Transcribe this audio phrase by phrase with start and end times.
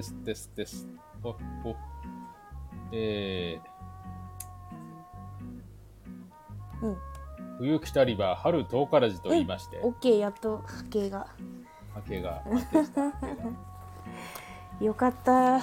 [0.00, 0.88] ですですです。
[1.22, 1.36] お、お。
[2.90, 6.96] えー、うん。
[7.58, 11.26] 冬来たりは春遠からずと言いまして、オッケーやっと波形が。
[11.94, 12.42] 波形が。
[14.80, 15.60] よかった。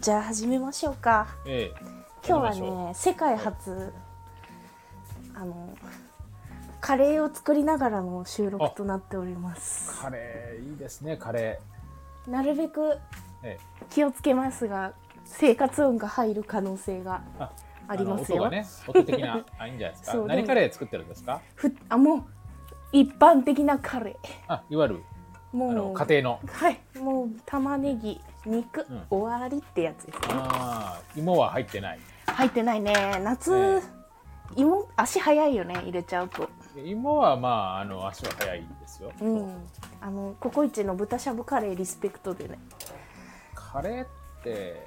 [0.00, 1.26] じゃあ始めましょうか。
[1.44, 1.96] ええ
[2.26, 3.92] 今日はね世界初
[5.34, 5.76] あの
[6.80, 9.92] カレーを作りながらの収録となっております。
[10.00, 11.60] うカレーいいですね、カレ
[12.26, 12.98] なるべく
[13.90, 14.92] 気をつけますが
[15.24, 17.50] 生活音が入る可能性があ
[17.88, 18.38] ありますよ。
[18.38, 20.18] 音がね、音的な、あ、いいんじゃないですか？
[20.26, 21.40] 何カレー作ってるんですか？
[21.54, 22.24] ふあもう
[22.92, 24.16] 一般的なカレ
[24.48, 26.40] あ、いわゆる、ーもう家庭の。
[26.52, 26.80] はい。
[26.98, 29.02] もう玉ねぎ肉、うん。
[29.10, 30.26] 終わりってやつですね。
[30.30, 31.98] ああ、芋は入ってない。
[32.26, 32.92] 入ってないね。
[33.22, 33.96] 夏、え
[34.54, 36.48] 芋足早いよね入れちゃうと。
[36.84, 39.10] 芋はまあ、あの、足は早いですよ。
[39.20, 39.64] うん。
[40.00, 42.58] あのココイチの豚しゃぶカレーリスペクトでね
[43.72, 44.06] カレーっ
[44.42, 44.80] て、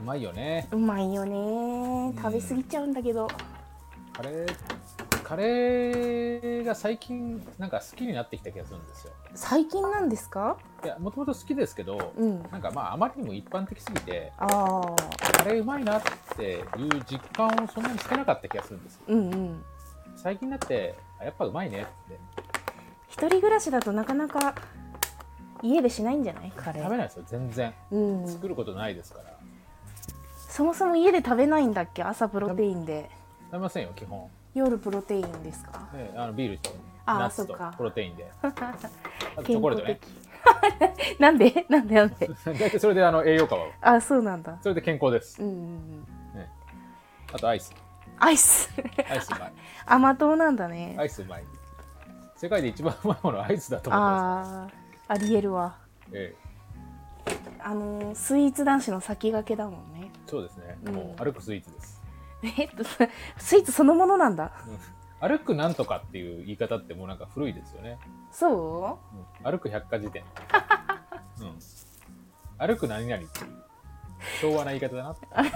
[0.00, 0.68] うまいよね。
[0.70, 3.28] うまいよね食べ過ぎちゃうんだけど、
[4.12, 4.56] カレー、
[5.22, 9.12] カレーが最近なんか好きになってきた気がするんですよ。
[9.34, 10.56] 最近なんですか？
[10.84, 14.96] いや、もともと好きですけど、うんなんかまあ、あまりにも一般的すぎて、ああ
[15.38, 16.02] カレーうまいなっ
[16.36, 16.62] ていう
[17.06, 19.00] 実感をそんなにしてなかった気がするんですよ。
[19.08, 19.62] うんうん
[20.16, 22.18] 最近になって、あやっぱうまいねって。
[23.08, 24.54] 一人暮らしだとなかなか
[25.62, 26.52] 家でしないんじゃない？
[26.54, 26.84] カレー。
[26.84, 27.72] 食べないですよ、全然。
[27.90, 28.28] うん。
[28.28, 29.24] 作ることないですから。
[30.48, 32.02] そもそも家で食べないんだっけ？
[32.02, 33.08] 朝プロテインで。
[33.46, 34.28] 食べませんよ、基本。
[34.54, 35.88] 夜プロテインですか？
[35.94, 36.70] ね、あのビールと
[37.06, 38.30] ナッツとプロテインで。
[39.40, 40.08] チ健ョコレー康ト。
[41.20, 41.64] なんで？
[41.70, 42.28] なんでなんで？
[42.44, 44.58] 大体それであの栄養価は、あそうなんだ。
[44.62, 45.42] それで健康です。
[45.42, 46.06] うんうんうん。
[47.32, 47.72] あとアイス。
[48.18, 48.70] アイス。
[49.08, 49.52] アイスうまい。
[49.86, 50.94] 甘党なんだね。
[50.98, 51.44] アイスうまい。
[52.36, 54.81] 世界で一番うまいものはアイスだと思ってまあ
[55.12, 55.76] あありえるわ
[56.10, 56.10] す。
[56.14, 56.34] え
[57.60, 60.78] あのースイーツ男子の先駆けだもんねえ、そうですね。
[60.86, 62.02] うんもう歩くスイーツです。
[62.58, 62.82] えっと
[63.36, 64.52] スイーツそのものなんだ？
[64.66, 64.78] うん
[65.28, 67.98] 歩くなんとかっていう言い方ってもうなんか古いですよね。
[68.32, 68.98] そ
[69.42, 70.24] うん歩く百科事典。
[71.40, 71.58] うん。
[72.58, 73.62] 歩く何々っていう
[74.40, 75.14] 昭和な言い方だな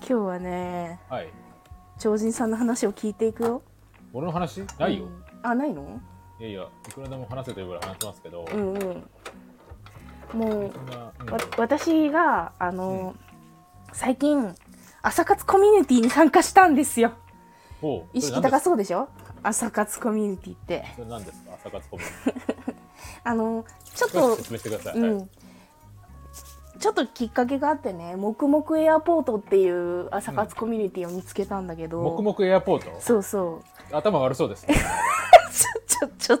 [0.00, 1.28] 今日はねはい。
[1.98, 3.62] 超人さんの話を聞いていくよ
[4.14, 4.60] 俺の話？
[4.78, 5.04] ないよ。
[5.04, 6.00] うんあないの？
[6.40, 10.38] いやいや、いくらでも話せというぐらい話せますけど、うんうん。
[10.38, 10.72] もう
[11.20, 11.30] うん。
[11.30, 13.14] わ私があの、
[13.92, 14.54] 最近
[15.02, 17.12] 朝活コミュニティに参加したんですよ。
[18.12, 19.08] 意識高そうでしょ？
[19.42, 20.84] 朝活コミュニティって。
[20.96, 21.54] それ何ですか？
[21.54, 22.74] 朝活コミュニテ
[23.24, 25.00] あのちょっィと説明してください。
[25.00, 25.30] はいうん。
[26.78, 33.00] ちょっときっかけがあってね黙々エアポートっていう朝活コミュニティを見つけたんだけど、黙々エアポート？
[33.00, 34.74] そうそう頭悪そうですね。
[35.50, 36.40] ちょちょち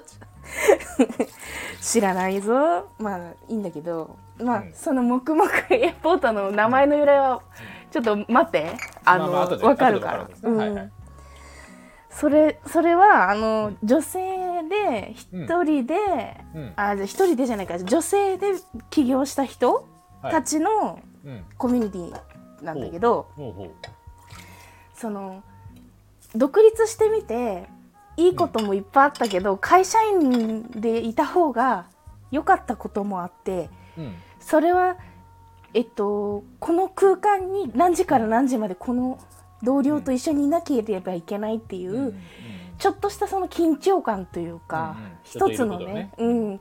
[1.80, 2.88] 知らないぞ。
[2.98, 4.16] まあいいんだけど。
[4.38, 4.72] まあ、うん。
[4.74, 7.42] その黙々エアポートの名前の由来は
[7.90, 8.72] ちょっと待って。
[9.04, 10.24] あの、まあまあ後でわかるから。
[10.24, 10.84] 後でわかるんはいはい。
[10.84, 10.92] うん。
[12.10, 14.20] それそれはあの、女性
[14.68, 15.94] で一人で、
[16.54, 16.72] うん。
[16.76, 17.78] あじゃあ一人でじゃないか。
[17.78, 18.54] 女性で
[18.90, 19.86] 起業した人
[20.22, 20.32] はい。
[20.32, 21.44] たちのうん。
[21.56, 23.28] コミュニティなんだけど。
[24.94, 25.42] その
[26.34, 27.68] 独立してみて
[28.16, 31.86] いいこともいっぱいあったけど、会社員でいた方が
[32.30, 34.14] 良かったこともあってうん。
[34.40, 34.96] それは
[35.74, 39.18] えっとこの空間に何時から何時までこの
[39.62, 42.20] 同僚と一緒にいなければいけないっていう、うん
[42.78, 45.50] ちょっとしたその緊張感というか、うんうん。
[45.52, 46.60] 一つのねうん。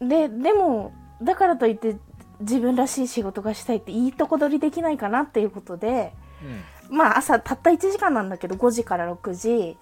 [0.00, 1.96] ででもだからといって
[2.38, 6.12] 自分らしい仕事がしたいっていいとこ取りできないかなっていうことで
[6.44, 9.76] うんまあ朝たった1時間なんだけど5時から6時。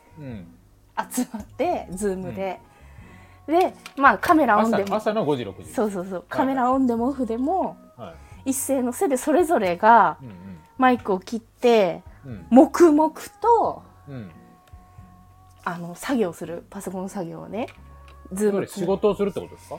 [1.12, 2.60] 集まってズームで、
[3.48, 5.72] でまあカメラオンでも朝朝の5時6時。
[5.72, 8.14] そうそうそうカメラオンでもオフでもは
[8.46, 8.50] い。
[8.50, 10.30] 一斉のせでそれぞれがうん
[10.78, 12.46] マイクを切ってうん。
[12.50, 14.14] 黙々とうん。
[14.14, 14.30] うん。
[15.64, 17.68] あの作業するパソコン作業をね
[18.32, 19.76] ズームそれ仕事をするってことですか？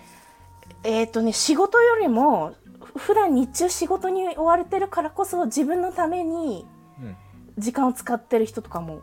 [0.83, 6.74] えっ、とね仕事よりもふ普段日中仕事に追われてるからこそ自分のためにうん。
[7.57, 9.01] 時間を使ってる人とかも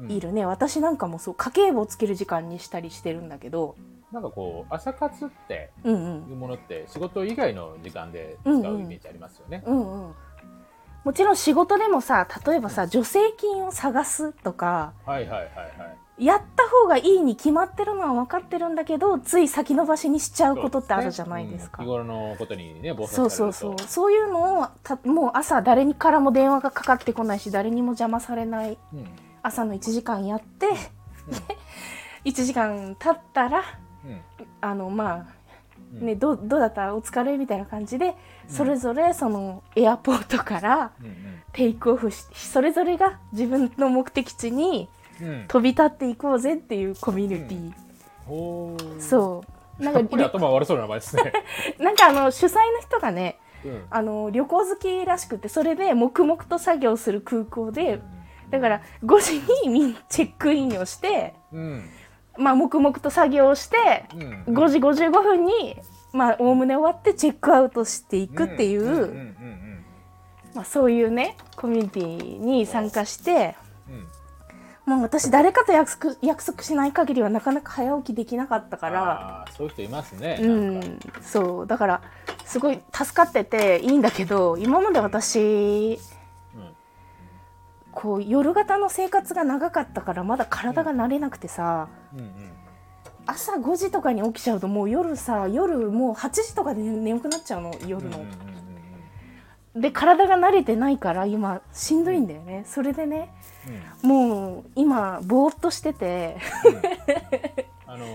[0.00, 0.10] うん。
[0.10, 3.76] いるね、私なんかもそう家計簿をつける時間にしたりしてるんだけど。
[4.10, 6.30] なんかこう、朝活ってうんうん。
[6.30, 9.62] いうものって仕事以外の時間で使うイメージありますよね。
[9.66, 10.14] うんうん。
[11.04, 15.44] もちろん仕事でもさ例えばさ助成金を探すとかはいはいはいは
[15.86, 15.98] い。
[16.20, 21.82] やった方がいいに決まってるのは分かってるんだけどつい先延ばしにしちゃうことってあるじゃないですか。
[21.82, 23.30] うん日頃のことにね、そう。
[23.30, 23.76] そうそう。
[23.80, 28.76] そういうのをたもう朝誰にからも電話がかかってこないし誰にも邪魔されない。
[28.92, 29.06] うん。
[29.42, 30.66] 朝の1時間やって、
[32.24, 33.62] 1時間経ったら
[34.04, 34.20] うん。
[34.60, 35.26] あのまあ
[35.94, 36.06] うん。
[36.06, 36.94] ね、どうどうだった？
[36.94, 37.36] お疲れ？
[37.38, 38.14] みたいな感じで
[38.48, 41.16] それぞれそのエアポートからうん
[41.52, 44.88] テイクオフしそれぞれが自分の目的地にうんうん
[45.48, 47.72] 飛び立っていこうぜっていうコミュニティ、
[48.26, 49.00] ほー。
[49.00, 49.44] そ
[49.78, 49.82] う。
[49.82, 51.32] なんか 頭悪そうな名前ですね。
[51.78, 53.84] なんかあの主催の人がねうん。
[53.90, 58.00] あの旅行好きらしくてそれで黙々と作業する空港で
[58.50, 61.82] だから5時にチェックインをして、うん。
[62.36, 64.04] まあ、黙々と作業をして
[64.46, 64.54] うん。
[64.54, 65.76] 5時55分に
[66.12, 69.84] まあおおむね終わってチェックアウトしていくっていう、んうんうん
[70.54, 73.54] まあ、そういうねコミュニティに参加してうんうん
[74.90, 79.46] もう私誰かと約束約束しない限りはなかなか早起きできなかったから。
[79.56, 80.38] そういう人いますね。
[80.40, 81.66] うなんそう。
[81.66, 82.02] だから
[82.44, 86.00] すごい助かってていいんだけど今まで私
[86.56, 86.74] うん。
[87.92, 92.20] こう夜型の生活が長かったからまだ体が慣れなくてさ、うん。
[92.20, 92.32] うん
[93.26, 98.18] 朝5時とかに起きちゃうともう夜さ夜もう8時とかで眠くなっちゃうの夜の。
[98.18, 98.30] うんうん。
[99.76, 99.80] うん。
[99.80, 102.64] で体が慣れてないから今しんどいんだよね。
[102.66, 103.32] それでね
[103.66, 103.74] うん。
[103.74, 106.36] うんもう今ぼーっとしてて。
[107.86, 108.08] あのー、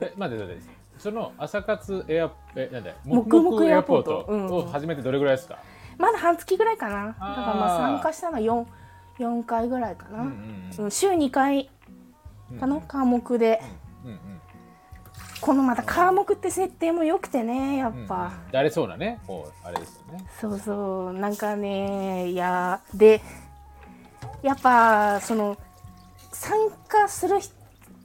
[0.00, 0.60] え待って待って
[0.98, 2.96] その朝活エアえなんだよ。
[3.04, 4.26] 黙々エアポート。
[4.28, 5.58] を始めてどれぐらいですか、
[5.96, 7.06] まだ半月ぐらいかな。
[7.06, 8.66] だからまあ参加したのは 4,
[9.20, 10.28] 4回ぐらいかな、うんう
[10.82, 10.90] んうん。
[10.90, 11.70] 週2回
[12.50, 13.60] うんかな、科目で
[14.04, 14.18] うんうん。
[15.40, 18.52] このまた科目って設定も良くてねやっうんぱ、うん。
[18.52, 20.26] だれそうなねこうあれですよね。
[20.40, 21.12] そうそう。
[21.12, 23.20] なんかねいやで
[24.42, 25.56] やっぱその
[26.32, 27.58] 参加する人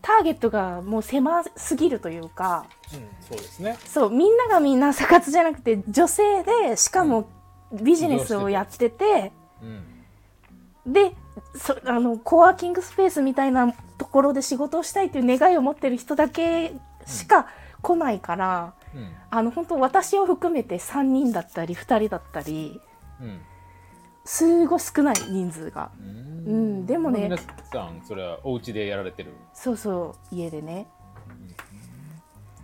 [0.04, 3.78] ターゲットがもう狭すぎるというかうんそうですね。
[3.86, 7.30] そうみんながみんな朝活じゃなくて女性でしかも
[7.72, 9.32] ビジネスをやってて
[9.62, 11.16] うんで
[11.56, 16.74] そあのコワーキングスペースみたいなところで仕事をしたいという願いを持ってる人だけ
[17.06, 17.48] しか
[17.82, 19.10] 来ないから、うん。
[19.30, 22.82] あの本当私を含めて3人だったり2人だったり
[23.22, 23.42] うん
[24.26, 25.92] すごい少ない人数が。
[26.00, 26.04] う
[26.50, 27.24] うんでもね。
[27.24, 27.46] 皆さ
[27.86, 29.34] んそれはお家でやられてる？
[29.54, 30.88] そうそう家でね。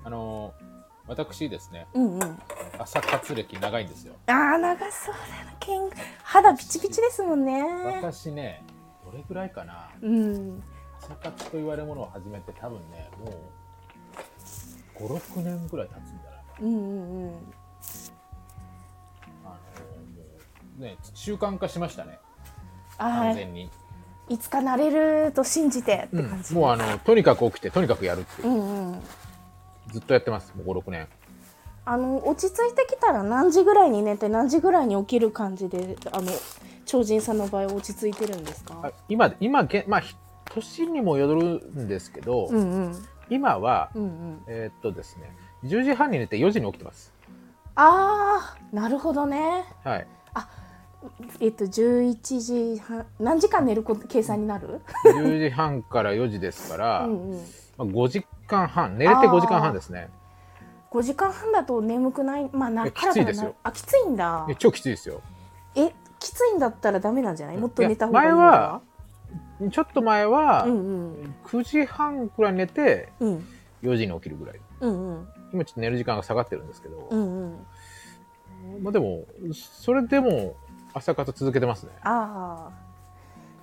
[0.04, 0.70] あのー
[1.08, 1.88] 私ですね。
[1.96, 2.40] うんうん。
[2.78, 4.14] 朝活歴長いんですよ。
[4.28, 5.90] あー長そうだなけん
[6.22, 7.64] 肌ピチピチですもんね。
[8.00, 8.64] 私ね
[9.04, 9.90] どれぐらいかな。
[10.02, 10.62] うん。
[11.02, 17.54] 朝活と言われるものを始めて多分ねもう56年ぐらい経つんじゃないかうんうんうん
[20.80, 22.20] ね習慣化しましたね。
[22.98, 23.70] 完全に、
[24.28, 24.90] いつかなれ
[25.26, 28.48] ると信じてって感じ、もうあのとにかく起きてとにかくやるっていう。
[28.50, 29.02] う、んうん。
[29.92, 31.08] ずっとやってますもう56年。
[31.86, 36.32] あの落ち着いてきたら何時ぐらいに寝て何時ぐらいに起きる感じであの
[36.86, 38.80] 超人さんの場合落ち着いてるんですか？
[38.84, 40.16] あ今今げまあひ
[40.46, 43.06] 年にもよるんですけど、うんうん。
[43.30, 44.42] 今はうんうん。
[44.48, 45.32] えーっとですね
[45.64, 47.12] 10時半に寝て4時に起きてます。
[47.76, 49.64] あーなるほどね。
[49.84, 50.08] はい
[51.40, 57.38] えっと11時半何時間寝ること計算になる？10時半から4時ですから、 うんうん。
[57.78, 60.10] まあ、5時間半寝れて5時間半ですね。
[60.92, 62.50] 5時間半だと眠くない？
[62.52, 63.50] まあなきついですよ。
[63.50, 64.46] なあきついんだ。
[64.50, 65.22] え超きついですよ。
[65.76, 67.58] えきついんだったらダメなんじゃない？
[67.58, 68.82] もっと寝た方がいい前は
[69.72, 70.78] ちょっと前はうんう
[71.22, 71.36] ん。
[71.46, 73.46] 9時半くらい寝てうん。
[73.84, 74.60] 4時に起きるぐらい。
[74.82, 75.28] うんうん。
[75.54, 78.84] 今ちょっと寝る時間が下がってるんですけど、うんうん。
[78.84, 80.56] まあでもそれでも
[80.94, 81.92] 朝活続けてますね。
[82.04, 82.72] ああ。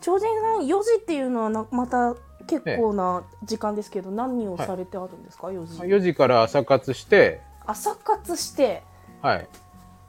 [0.00, 2.14] 超人さん4時っていうのはなまた
[2.46, 5.80] 結構な時間ですけど、何をされてあるんですか、4時。
[5.82, 7.40] 4時から朝活して。
[7.66, 8.82] 朝活して。
[9.20, 9.48] はい、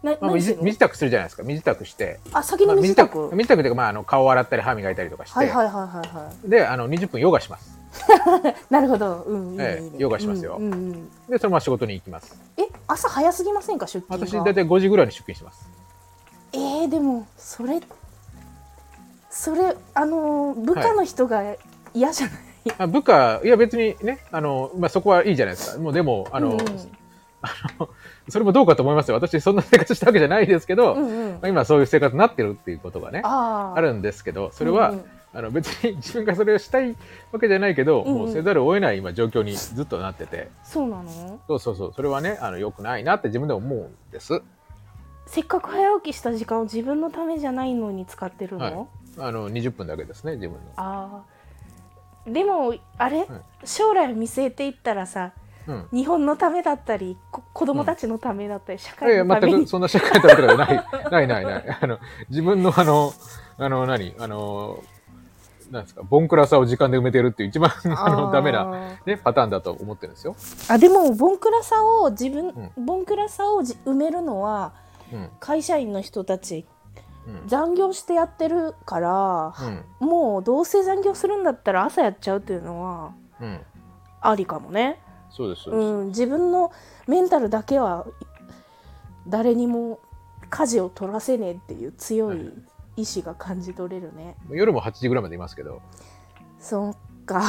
[0.04, 1.44] な、まあ、身支度するじゃないですか。
[1.44, 7.80] 身支度して、あ先まあ、に身支度、身支度というか、まあ、あの顔洗ったり歯磨いたりとかして、はいはいはいはいはであの20分ヨガします。
[7.98, 9.24] い なるほど。
[9.24, 10.58] うんいいねええいいねヨガしますよ。
[10.60, 11.10] うんうんうん。
[11.28, 12.40] でそのまま仕事に行きます。
[12.58, 13.88] え朝早すぎませんか？
[13.88, 14.28] 出勤が。
[14.28, 15.68] 私大体5時ぐらいに出勤します
[16.54, 17.82] えー、でもそれ
[19.30, 21.56] それあのー部下の人が
[21.94, 22.38] 嫌じゃない、
[22.78, 25.80] あ部下いや別にねあの、まあ、そこはいいじゃないですか。
[25.80, 26.60] もうでもあの、うん。
[27.42, 27.50] あ
[27.80, 27.90] の
[28.30, 29.16] それもどうかと思いますよ。
[29.16, 31.32] 私そんな生活したわけじゃないですけど、うんうん。
[31.34, 35.06] まあ今そういう生活になってるっていうことがねあるんですけどそれは、うんうん。
[35.34, 36.96] あの別に 自分がそれをしたい
[37.32, 38.18] わけじゃないけど、うんうん。
[38.20, 40.50] もうせざるを得ない今状況にずっとなってて。
[40.64, 41.40] そうなの？
[41.48, 41.94] そうそうそう。
[41.94, 44.42] それはねあの良くないなって自分でも思うんです
[45.28, 48.88] せっかく早起きした時間を自分のためじゃないのに使ってるの、はい。
[49.20, 50.62] あの20分だけですね自分の。
[50.78, 51.24] あ
[52.28, 53.28] あでもあれ、はい。
[53.66, 55.34] 将来を見据えていったらさ
[55.68, 55.88] うん。
[55.92, 59.66] 日本のためだったりこ子供たちのためだったり、社いやいや全会のために。
[59.66, 60.86] くそんな社会のためとかない。
[61.12, 61.78] ないないない。
[61.82, 63.14] あの自分のあの
[63.58, 64.16] あの何？
[64.20, 64.84] あの
[65.72, 70.36] なんですか、ボンクラさを時間で埋めてるっていう一番 あのーダメな、ね、パターンだと思ってるんですよ。
[70.70, 74.87] あでもボンクラさを自分、うボンクラさをじ埋めるのはうん。
[75.40, 76.66] 会社員の人たち
[77.28, 77.48] うん。
[77.48, 79.54] 残業してやってるから、
[80.02, 80.08] うん。
[80.08, 83.60] もうどうせ残業するんだったら朝やっちゃうっていうのはうん。
[84.22, 85.00] ありかもね。
[85.30, 85.86] そうです、そうです。
[85.86, 86.72] うん、自分の
[87.08, 88.06] メンタルだけは
[89.28, 90.00] 誰にも
[90.50, 92.54] 舵を取らせねえっていう強い
[92.96, 94.36] 意志が感じ取れるね。
[94.50, 95.82] 夜も8時ぐらいまでいますけど、
[96.60, 97.44] そっか。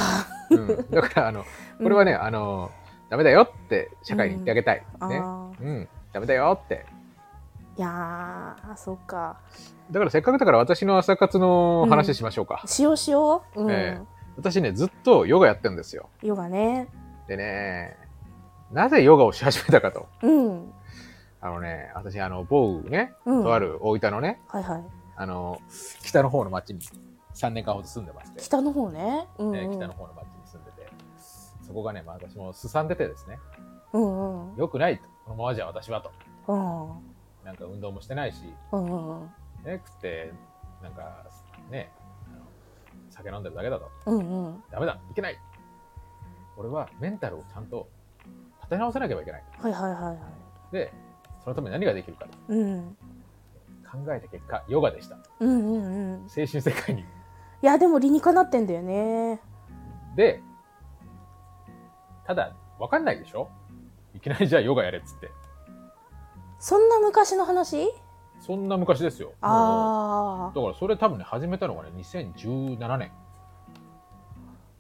[0.51, 1.45] うん、だからあの
[1.83, 2.71] これはね、あの
[3.09, 6.85] ダメだよって社会に言ってあげたい、あねーうんダメだよって
[7.79, 9.39] いやーそっか。
[9.91, 13.63] だからせっかくだから私の朝活の話しましょうか、しようしよう。
[13.63, 13.71] うん。
[13.71, 14.01] え
[14.37, 16.89] 私ねずっとヨガやってるんですよヨガね。
[17.29, 17.97] でね
[18.73, 20.73] なぜヨガをし始めたかとうん。
[21.41, 23.43] あのね私あの某ねうん。
[23.45, 24.83] とある大分のねはいはい。
[25.17, 25.61] あの
[26.03, 26.81] 北の方の町に
[27.35, 29.29] 3年間ほど住んでまして、北の方ね。
[29.39, 29.57] うん、うん。
[29.57, 30.89] えー北の方の町に住んでて
[31.65, 33.39] そこがね、まあ、私もすさんでてですね
[33.93, 34.57] うんうん。
[34.57, 36.11] よくないとこのままじゃ私はと
[36.53, 37.08] うん。
[37.49, 38.43] なんか運動もしてないし。
[38.43, 40.35] ね、食って、
[40.83, 41.25] なんか、
[41.71, 41.91] ね、
[43.09, 43.91] 酒飲んでるだけだと。
[44.05, 44.63] うんうん。
[44.71, 45.39] ダメだ、いけない。
[46.59, 47.89] 俺はメンタルをちゃんと
[48.59, 49.45] 立て直さなければいけない。
[49.61, 50.73] はいはいはいはい。
[50.73, 50.93] で、
[51.43, 52.97] そのために何ができるかとうん。
[53.91, 55.17] 考えた結果、ヨガでした。
[55.41, 56.29] うんうんうん。
[56.29, 57.01] 精神世界に。
[57.01, 57.05] い
[57.63, 59.41] やでも理にかなってんだよね。
[60.17, 60.43] で、
[62.27, 63.49] ただ、わかんないでしょ？
[64.15, 65.31] いきなりじゃあヨガやれっつって。
[66.59, 67.93] そんな昔の話？
[68.41, 69.29] そんな昔ですよ。
[69.29, 73.11] もああうだからそれ多分ね、始めたのがね、2017年。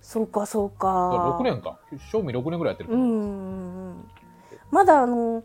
[0.00, 1.78] そうかそうだからか6年か。
[2.10, 2.92] 賞味6年ぐらいやってるう。
[2.94, 4.10] うんうんうん
[4.70, 5.44] まだあの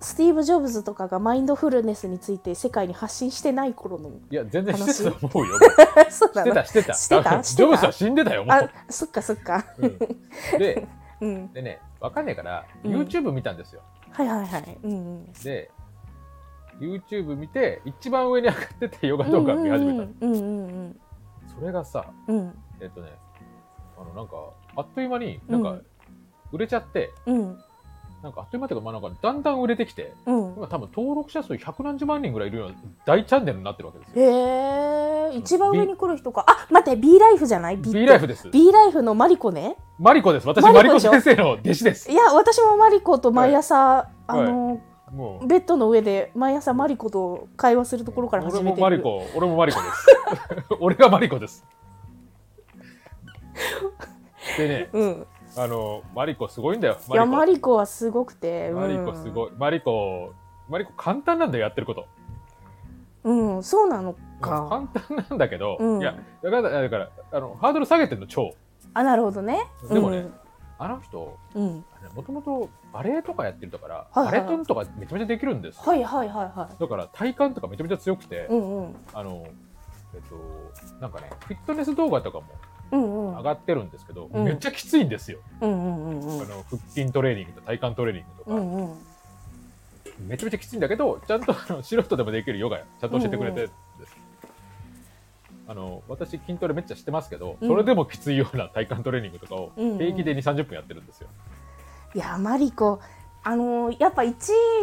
[0.00, 5.58] スティーブ・ジョブズとかがマインドフルネスについて世界に発信してない頃のいや、全然してたと思うよ。
[6.10, 7.24] そうだなしてた、してた。
[7.42, 7.56] してた？
[7.56, 8.70] ジョブズは死んでたよ、もあう。
[8.90, 9.98] そっかそっかうん
[10.58, 10.86] で、
[11.20, 13.80] うん でね、わかんないから、うん YouTube 見たんですよ。
[14.14, 14.78] はいはいはい。
[14.84, 15.32] うんうん。
[15.42, 15.70] で、
[16.80, 20.08] YouTube 見て、一番上に上がっててヨガ動画見始めたの。
[20.20, 21.00] うんうんうん
[21.46, 22.54] それがさ、うんうん。
[22.80, 23.12] えっとね、
[23.96, 24.34] あの、なんか、
[24.76, 25.86] あっという間に、なんかうん、
[26.52, 27.58] 売れちゃって、うん
[28.24, 34.24] なんかあっという間っていうか、まあなんか、だんだん売れてきて、うん今多分登録者数百何十万人ぐらいいるような大チャンネルになってるわけですよ。
[34.24, 38.48] へえ一番上に来る人かあ待って B ライフじゃない？B ライフです。
[38.48, 39.76] B ライフのマリコね？
[39.98, 40.48] マリコです。
[40.48, 42.14] 私、マリコ先生の弟子ですい。
[42.14, 44.80] や私もマリコと毎朝、あの、
[45.12, 50.06] もう、ベッドの上で毎朝マリコと会話するところから始俺めてるもマリコ、俺もマリコです。
[50.80, 51.62] 俺がマリコです。
[54.56, 56.98] でね、うんあの、マリコすごいんだよ。
[57.12, 58.80] いやマリリコはすごくてコ。
[58.80, 59.50] マリコすごい。
[59.56, 60.34] マリコ、
[60.68, 62.06] マリコ簡単なんだよ、やってること。
[63.24, 68.54] うん、うん、そうなのか簡単なんだけど、うんいや、だから、だから、あの、ハードル下げてんの、超。
[68.94, 70.26] あなるほどねでもね
[70.78, 71.84] あの人、うん、うん、
[72.14, 75.82] もともとバレエとかやってるから、はいはいバレトンとかめちゃめちゃできるんですよ。
[75.84, 79.46] はいはいはいはだから体幹とかめちゃめちゃ強くて、いうんうんあの、
[80.14, 80.36] えっと、
[81.00, 82.46] なんかね、フィットネス動画とかも
[82.90, 85.38] 上がってるんですけど、うんめっちゃきついんですよ。
[85.60, 88.94] うんうんうんうんあの腹筋トレーニングと体幹トレーニングとか、うんうん
[90.28, 94.16] めちゃめちゃきついんだけど、ちゃんとあの素人でもできるヨガや、ちゃんと教えてくれてるんです。
[95.66, 101.28] あの私、筋トレめっちゃしてますけど、うんそれでもきついような体幹トレーニングとかをうんうん平気で2、30分やってるんですよ。
[102.14, 103.00] いやマリコ
[103.42, 104.34] あのーやっぱ1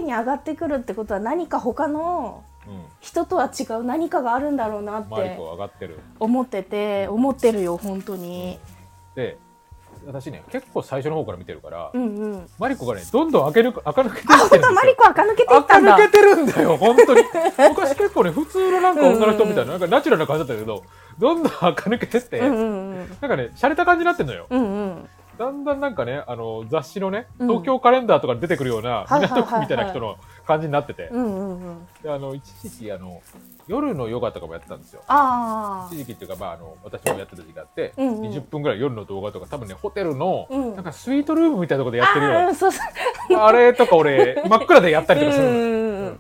[0.02, 2.51] 位に上がってくるってことは何か他のうん。
[3.00, 5.38] 人とは違う何かがあるんだろうなって。
[6.20, 8.60] 思ってて思ってるよ本当に。
[9.16, 9.38] で、
[10.06, 12.50] 私ね、結構最初の方から見てるから、うんうん。
[12.58, 15.96] マリコがね、どんどん開ける、開か抜けてあいってるんマリコ垢抜けていったんだ。
[15.96, 17.22] 垢抜けてるんだよ、本当に。
[17.70, 20.84] 昔結構ね、普通のなんか女の人みたいな、なんかナチュラルな感じだったけど、
[21.20, 22.98] どんどん垢抜けてって、うんうんうん。
[22.98, 24.48] なんかね、洒落た感じになってんのよ。
[24.50, 25.10] うんうん
[25.42, 27.48] だんだんなんかね、あの、雑誌のね、うん。
[27.48, 31.10] 東京カレンダーとかに出てくるような、港区みたいな人の感じになってて、
[32.36, 33.22] 一時期、あの、
[33.68, 35.02] 夜のヨガとかもやってたんですよ。
[35.08, 38.22] あ一時期っていうか、まあ、あの、私もやってた時期があって、うんうん。
[38.22, 40.76] 20分ぐらい夜の動画とか、多分ね、ホテルの、うん。
[40.76, 42.56] なんかスイートルームみたいなところでやってるようん。
[42.56, 42.80] そうそ
[43.32, 43.34] う。
[43.36, 45.58] あれとか俺、真っ暗でやったりとかするんうん。
[45.58, 46.20] うん。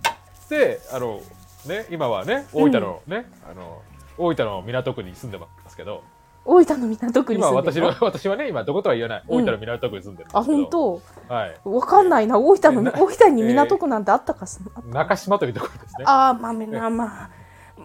[0.49, 1.21] で、あの、
[1.67, 3.83] ね、今はね、大分のね、あの、
[4.17, 6.03] 大分の港区に住んでますけど、
[6.43, 11.01] 大分の港区に今住んでる私の、 私はね、今どことは言わない、大分の港区に住んでるんですけど、あ本当？
[11.33, 11.55] はい。
[11.63, 12.39] わかんないな。
[12.39, 16.05] 大分のな大分に港区なんてあったかす、中島というところですね。
[16.07, 17.29] ああまあまあまあ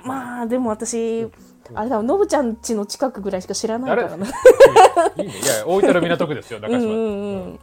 [0.04, 1.30] まあでも私
[1.74, 4.26] あれだのぶちゃん家の近くぐらいしか知らないからな。
[5.16, 5.32] いいね。
[5.32, 6.78] いや、大分の港区ですよ、 中島。
[6.78, 7.60] うんうんうん。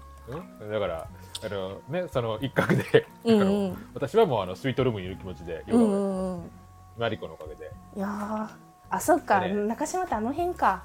[0.61, 0.71] うん。
[0.71, 1.07] だから、
[1.45, 3.87] あの、ね、その一角で、うんうん。
[3.93, 6.51] 私はもうあのスイートルームにいる気持ちで、うんうんうん。
[6.97, 7.71] マリコのおかげで。
[7.95, 8.62] いやー
[8.93, 10.83] あそっか、ね中島ってあの辺か。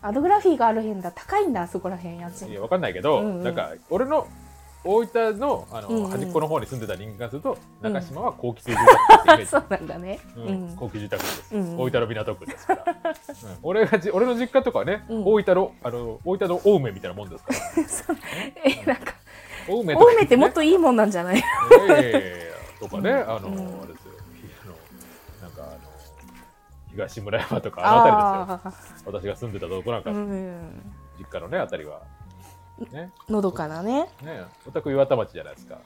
[0.00, 1.12] アドグラフィーがある辺だ。
[1.12, 3.44] 高いんだあそこら辺家賃いやわかんないけど、うんうん。
[3.44, 4.26] なんか俺の
[4.84, 6.10] 大分のあの、うんうん。
[6.10, 7.92] 端っこの方に住んでた人間からするとうん。
[7.92, 9.46] 中島は高級住宅ってイメージ。
[9.50, 10.20] そうなんだね。
[10.36, 10.46] うん。
[10.46, 10.76] うん。
[10.76, 13.56] 高級住宅です、うん大分の港区ですから、うん。
[13.62, 15.24] 俺がじ俺の実家とかはね、うん。
[15.24, 18.18] 大分のあの大分の青梅みたいなもんですから。
[18.64, 19.14] えなんか
[19.68, 21.42] 青梅とか、青梅ってもっといいもんなんじゃない
[21.88, 23.54] ええとかね、うんあの、うん。
[23.82, 24.01] あれです
[26.92, 29.10] 東村山とかあの辺りですよ。
[29.12, 30.82] あ私が住んでたとこなんか、ーうん。
[31.18, 32.02] 実家のねあたりは。
[32.92, 33.10] ね。
[33.28, 34.08] のどかなね。
[34.22, 34.44] ね。
[34.66, 35.78] お宅岩田町じゃないですか。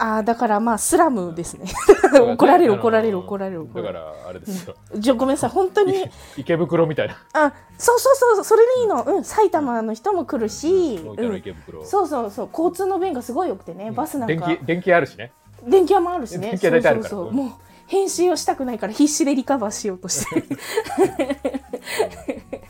[0.00, 1.66] あーだからまあスラムですね。
[2.14, 4.22] 怒られる怒られる怒られる怒だかられる。
[4.22, 5.50] らあれですよ、じゃごめんなさい。
[5.50, 6.08] 本当に。
[6.36, 7.16] 池袋みたいな。
[7.32, 9.02] あそうそうそうそれでいいの。
[9.02, 9.24] うん。
[9.24, 11.42] 埼玉の人も来るし、うん、
[11.84, 12.48] そうそうそう。
[12.52, 13.90] 交通の便がすごい良くてね。
[13.90, 14.46] バスなんか。
[14.46, 15.32] 電気電気あるしね。
[15.66, 16.50] 電気屋もあるしね。
[16.50, 17.16] 電気屋大体あるから。
[17.16, 17.44] うんそうそうそう。
[17.44, 20.44] もう編集をしたくないから必死でリカバーしようとして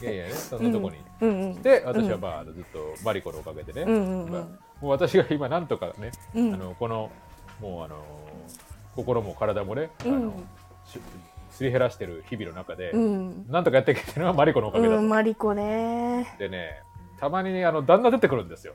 [0.00, 4.30] いやいやねそんなとこに、うんうんで私はまあ、ずっとマリコのおかげでね、うんうんうん。
[4.30, 4.42] まあ
[4.80, 6.54] もう私が今なんとかね、うん。
[6.54, 7.10] あのこの
[7.60, 7.96] もうあの
[8.94, 10.26] 心も体もね、あうん。
[10.26, 10.32] の
[10.86, 11.00] し
[11.50, 13.46] すり減らしてる日々の中で、うん。
[13.48, 16.36] なんとかやっていけてるのはマリコのおかげだと、うんマリコね。
[16.38, 16.82] でね
[17.18, 18.74] たまにねあの旦那出てくるんですよ。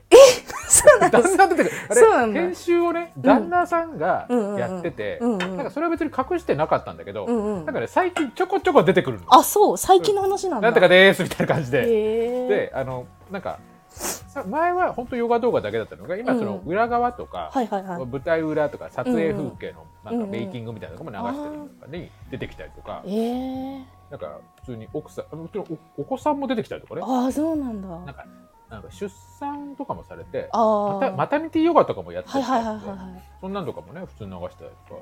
[0.68, 1.36] そうなんです。
[1.36, 2.14] 旦那出てくる。
[2.16, 4.58] あれ編集をね旦那さんがうんうんうん。
[4.58, 5.38] やってて、うんうん。
[5.38, 7.64] なんかそれは別に隠してなかったんだけど、うんうん。
[7.64, 9.24] なんかね最近ちょこちょこ出てくるの。
[9.28, 9.78] あそう。
[9.78, 10.68] 最近の話なんだ。
[10.68, 13.58] なんとかでーすみたいな感じで、であのなんか
[13.88, 16.70] さ前は本当ヨガ動画だけだったのが今そのうん。
[16.70, 18.06] 裏側とか、はいはいはい。
[18.06, 25.48] 舞台裏とか撮影風景のなんかうんうんメイキングみたいなのも流してるのとかに出てきたりとか、ええなんか普通に奥さんあの
[25.96, 27.02] おお子さんも出てきたりとかね。
[27.04, 27.88] ああそうなんだ。
[27.88, 28.26] なんか
[28.70, 32.76] なんか出産とかもされてああまたマタニティヨガとかもやってたはい
[33.14, 35.00] りそんなんとかもね普通に流したりとか。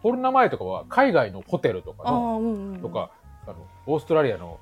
[0.00, 3.10] コロナ前とかは海外のホテルとかのうんうんとか
[3.46, 3.56] あの
[3.86, 4.60] オーストラリアの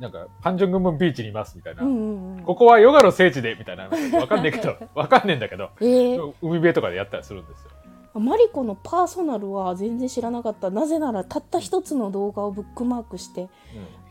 [0.00, 2.42] なんかパンジョングンムンビーチにいますみたいな、うんうんうん。
[2.42, 3.88] ここはヨガの聖地でみたいな。
[4.18, 7.70] わかんねえけど わかんねえんだけどええ海辺とかでやったりするんですよ
[8.14, 10.70] マリコのパーソナルは全然知らなかった。
[10.70, 13.42] なぜならたった一つの動画をブックマークして。
[13.42, 13.48] うん、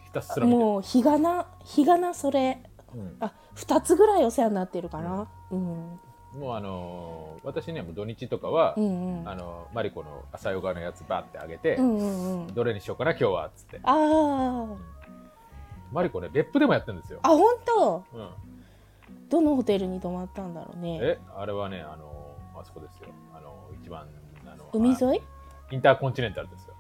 [0.06, 0.64] ひたすら見てる。
[0.66, 2.64] もう日がな日がなそれ。
[2.96, 3.18] うん。
[3.20, 5.28] あ二つぐらいお世話になってるかな。
[5.52, 6.00] うん。
[6.40, 9.30] もうあのー私ねもう土日とかは、うんうん。
[9.30, 12.54] あのマリコの朝ヨガのやつバーってあげて、うんうんうん。
[12.54, 13.80] どれにしようかな今日はっつって。
[13.84, 14.76] あー。
[15.92, 18.04] マリコね別府でもやってるんですよ、あ本当？
[18.14, 18.30] うん、
[19.28, 21.00] どのホテルに泊まったんだろうね。
[21.02, 22.21] えあれはねあのー
[22.62, 23.10] あそこですよ。
[23.34, 24.08] あの一番
[24.46, 25.18] あの海沿い？
[25.18, 25.22] い
[25.72, 26.76] インターコンチネンタルですよ。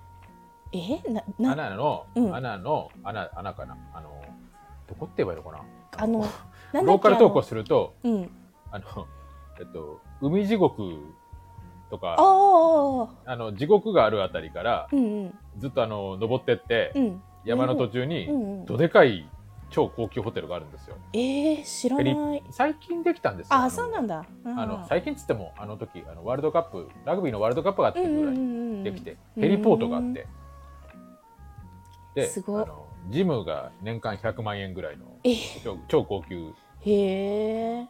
[0.74, 1.02] え？
[1.39, 2.36] なアなナの、うん。
[2.36, 3.78] アナのアナアナかな？
[3.94, 4.24] あの
[4.88, 5.63] どこって言えばいいのかな？
[5.98, 6.26] あの
[6.74, 8.30] ローカルトークをあするとのうん。
[8.72, 9.08] あの
[9.60, 10.84] えっと海地獄
[11.89, 15.34] とかあああの地獄があるあたりからうんうん。
[15.58, 17.22] ずっとあの登ってって、うん。
[17.44, 18.28] 山の途中に
[18.67, 19.28] どでかい
[19.72, 20.98] 超高級ホテルがあるんですよ。
[21.14, 22.44] えー、知らない。
[22.52, 23.56] 最近できたんですよ。
[23.56, 24.26] あのそうなんだ。
[24.46, 28.36] あの最近っつってもあの時あのワールドカップラグビーのワールドカップがあってぐらい
[28.84, 30.28] でできて、ヘリポートがあって、
[32.16, 32.60] ですご。
[32.60, 35.36] いあのジムが年間100万円ぐらいのえ。
[35.64, 36.54] 超超高級。
[36.82, 37.88] へえ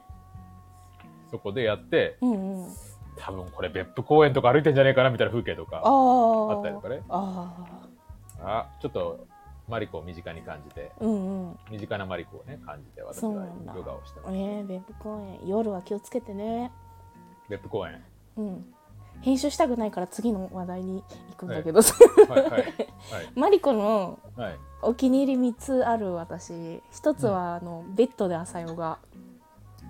[1.31, 2.73] そこでやってうんうん。
[3.17, 7.01] 多分これ別府公園とか歩いてんじゃねえかなみたいな風景とかあああったりとかね。
[7.09, 7.67] あ
[8.39, 9.27] あちょっと
[9.67, 11.59] マリコを身近に感じてーうんうん。
[11.69, 13.45] 身近なマリコをね感じて私は
[13.75, 14.35] ヨガをしてます。
[14.35, 16.71] えー、別府公園夜は気をつけてね。
[17.49, 18.01] 別府公園
[18.37, 18.65] うん。
[19.21, 22.63] 編集したくないから次の話題に行くんだけど、はいはい
[23.35, 24.49] マリコのはい。
[24.49, 26.81] はいお気に入り3つある私。
[26.91, 28.97] 一つはあの、ベッドで朝ヨガ。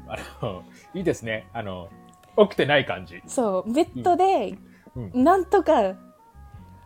[0.07, 1.47] あのいいですね。
[1.53, 1.87] あの
[2.37, 3.21] 起きてない感じ。
[3.25, 3.71] そう。
[3.73, 4.57] ベッドで
[4.95, 5.23] うん。
[5.23, 5.95] なんとか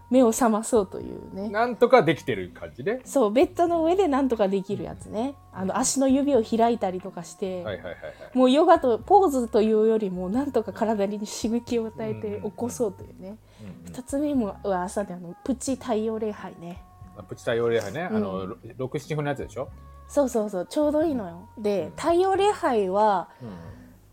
[0.09, 1.49] 目を覚まそうというね。
[1.49, 3.01] なんとかできてる感じね。
[3.05, 5.35] そうベッドの上でなんとかできるやつね。
[5.51, 7.97] あの足の指を開いたりとかして、はいはいはいは
[8.33, 8.37] い。
[8.37, 13.93] もうヨガとポーズというよりもなんとか体に刺激を与えてうん起こそうというね、うんうん。
[13.93, 16.81] 二つ目もは朝であのプチ太陽礼拝ね。
[17.17, 19.69] あプチ太陽礼拝ね、あうの67分のやつでしょ、
[20.07, 21.49] そうそうそうちょうどいいのよ。
[21.57, 23.49] で太陽礼拝はうん。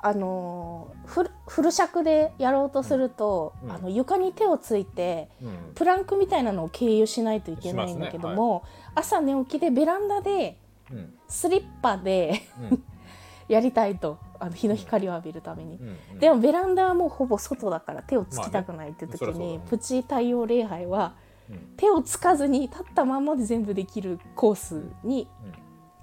[0.05, 3.73] あのーフル尺でやろうとすると、うん。
[3.73, 5.75] あの床に手をついてうん。
[5.75, 10.57] プランクみたいなのを経由しないといけないんだけども、朝寝起きでベランダで
[10.91, 11.15] うん。
[11.29, 12.85] スリッパでうん。
[13.49, 14.19] やりたいと。
[14.39, 15.79] あの日の光を浴びるために。
[16.19, 21.15] でもベランダはもうほぼ外だから手をつきたくないって時に、プチ太陽礼拝は
[21.51, 21.75] うん。
[21.77, 25.53] 手をつかずに立ったままで全部できるコースにうん。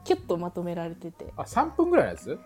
[0.04, 1.34] キュッとまとめられてて。
[1.36, 2.40] あ3分ぐらいのやつ、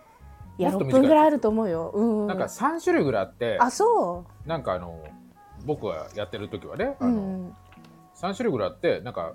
[0.58, 1.90] いや6もっと短い分ぐらいあると思うよ。
[1.94, 5.02] うん、なんか3種類ぐらいあってあそなんかあの
[5.64, 7.56] 僕がやってる時はねう、あの、うん、
[8.14, 9.34] 3種類ぐらいあってなんか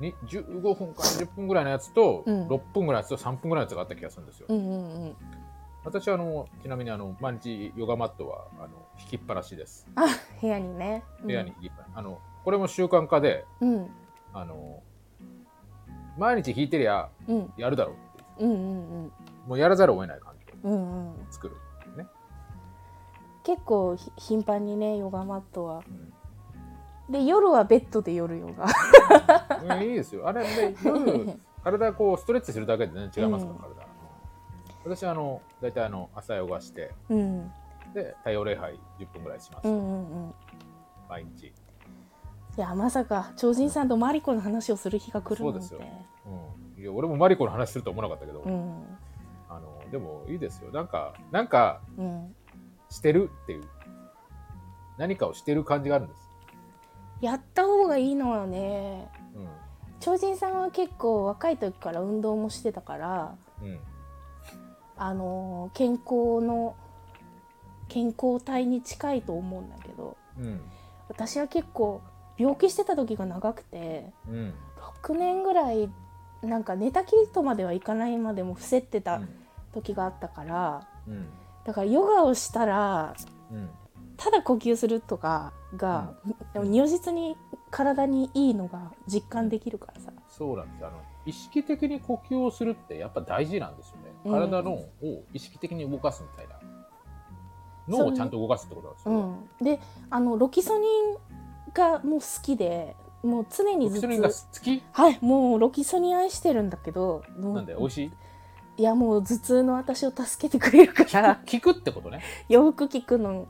[0.00, 2.48] に15分から10分ぐらいのやつと、うん。
[2.48, 5.16] 6分ぐらいのやつと3分ぐらいのやつがあった気がするんですよ、うんうんうん。
[5.84, 9.86] 私はあのちなみにあの毎日ヨガマットはあの引きっぱなしです。
[9.94, 10.06] あ
[10.40, 11.04] 部屋にね。
[11.22, 13.90] 部屋に引きっぱなし、あのこれも習慣化でうん。
[14.32, 14.82] あの
[16.18, 17.52] 毎日引いてりゃうん。
[17.56, 18.48] やるだろうってう。
[18.48, 19.12] んうんうん。
[19.46, 20.33] もうやらざるを得ない感
[20.64, 21.26] じでうんうん。
[21.30, 21.56] 作る、
[21.96, 22.06] ね。
[23.42, 25.82] 結構ひ頻繁にねヨガマットは。
[25.88, 27.12] うん。
[27.12, 28.66] で夜はベッドで夜ヨガ。
[29.76, 29.82] うん。
[29.82, 30.26] いいですよ。
[30.26, 33.74] あれで夜 体こうストレッチするだけで全然違いますから、うん。
[33.74, 33.94] 体、うん
[34.84, 37.50] 私はあの大体あの朝ヨガしてうん。
[37.94, 40.34] で太陽礼拝10分ぐらいします、うんうんうん。
[41.08, 41.52] 毎日、い
[42.56, 45.66] やまさか超人さんとマリコの話をする日が来るなんて。
[45.66, 45.90] そうですよ。
[46.76, 48.93] うん、いや俺もマリコの話すると思わなかったけど、うん
[49.94, 50.72] でもいいですよ。
[50.72, 52.34] なんかなんかうん
[52.90, 53.64] してるっていう。
[54.98, 56.30] 何かをしてる感じがあるんです、
[57.20, 59.08] やった方がいいのはね。
[59.36, 59.48] うん。
[60.00, 63.78] 超人さんは結構若い時から運動もしてたからうん、
[64.96, 66.76] あの健康の
[67.88, 70.60] 健康体に近いと思うんだけどうん。
[71.08, 72.02] 私は結構
[72.36, 74.54] 病気してた時が長くてうん。
[75.02, 75.88] 6年ぐらい
[76.42, 79.22] なんか寝たきりとまではいかないまでも伏せってた
[79.74, 81.28] 時があったからうん。
[81.64, 83.14] だからヨガをしたら
[83.52, 83.68] うん。
[84.16, 86.14] ただ呼吸するとかが、
[86.52, 87.36] でも如実に
[87.70, 90.12] 体にいいのが実感できるからさ。
[90.28, 90.86] そうなんです。
[90.86, 94.12] あの意識的に呼吸をするってやっぱ大事なんですよね。
[94.24, 94.32] うん。
[94.32, 94.88] 体のを
[95.32, 96.54] 意識的に動かすみたいな。
[97.86, 99.12] 脳をちゃんと動かすってことなんですよ、
[99.60, 101.16] うん、であのロキソニン
[101.74, 104.08] がもう好きでもう常にずっと
[104.92, 107.74] はいもうロキソニン愛してるんだけどなんで？
[107.78, 108.12] 美味しい？
[108.76, 111.40] いやもう頭痛の私を助けてくれるから。
[111.46, 113.46] 聞くってことね、よく聞くの。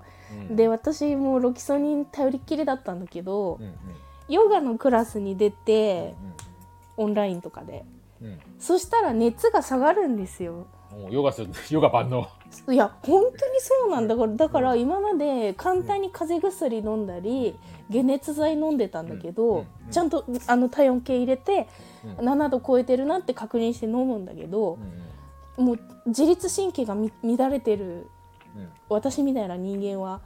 [0.48, 0.56] うん。
[0.56, 3.74] で私もうロキソニン頼りっきりだったんだけど、うんうん。
[4.28, 6.14] ヨガのクラスに出て
[6.96, 7.84] オンラインとかで。
[8.20, 8.26] うん。
[8.28, 10.66] うんそしたら熱が下がるんですよ。
[10.90, 12.26] もうヨガする ヨガ万能。
[12.70, 14.16] いや本当にそうなんだ。
[14.16, 17.58] からだから今まで簡単に風邪薬飲んだり
[17.90, 21.68] 解熱剤飲んでたんだけど、うんうんちゃんとあの体温計入れて
[22.18, 22.28] うん。
[22.28, 24.78] 7度超えてるなって確認して飲むんだけどう、ん
[25.56, 28.08] もう自律神経がみ乱れてる
[28.56, 28.68] うん。
[28.88, 30.20] 私みたいな人間は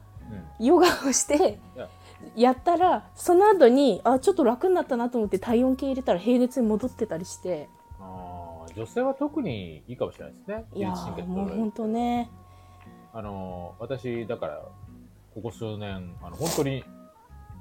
[0.59, 0.67] うん。
[0.67, 1.89] ヨガをしていや。
[2.37, 7.69] やったらその後にあちょっと楽になったなと思って体温計入れたら平熱に戻ってたりして。
[8.01, 10.65] あー女性は特にいいかもしれないですね。
[10.75, 12.31] いや自律神経ーもう本当ね。
[13.13, 14.63] あのー私だから
[15.35, 16.85] ここ数年あの本当に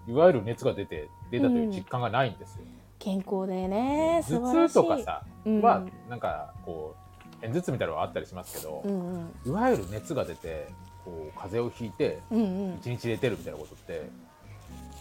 [0.08, 2.64] いわゆる熱が出て出たという実感がないんですよ、
[2.98, 5.62] 健康でね頭痛とかさ、うん。
[5.62, 7.07] はなんかこう
[7.42, 9.32] 片頭痛みたいなのはあったりしますけどう、んうん。
[9.46, 10.68] いわゆる熱が出て
[11.06, 12.76] こう風邪をひいてうんうん。
[12.76, 14.10] 一日寝てるみたいなことって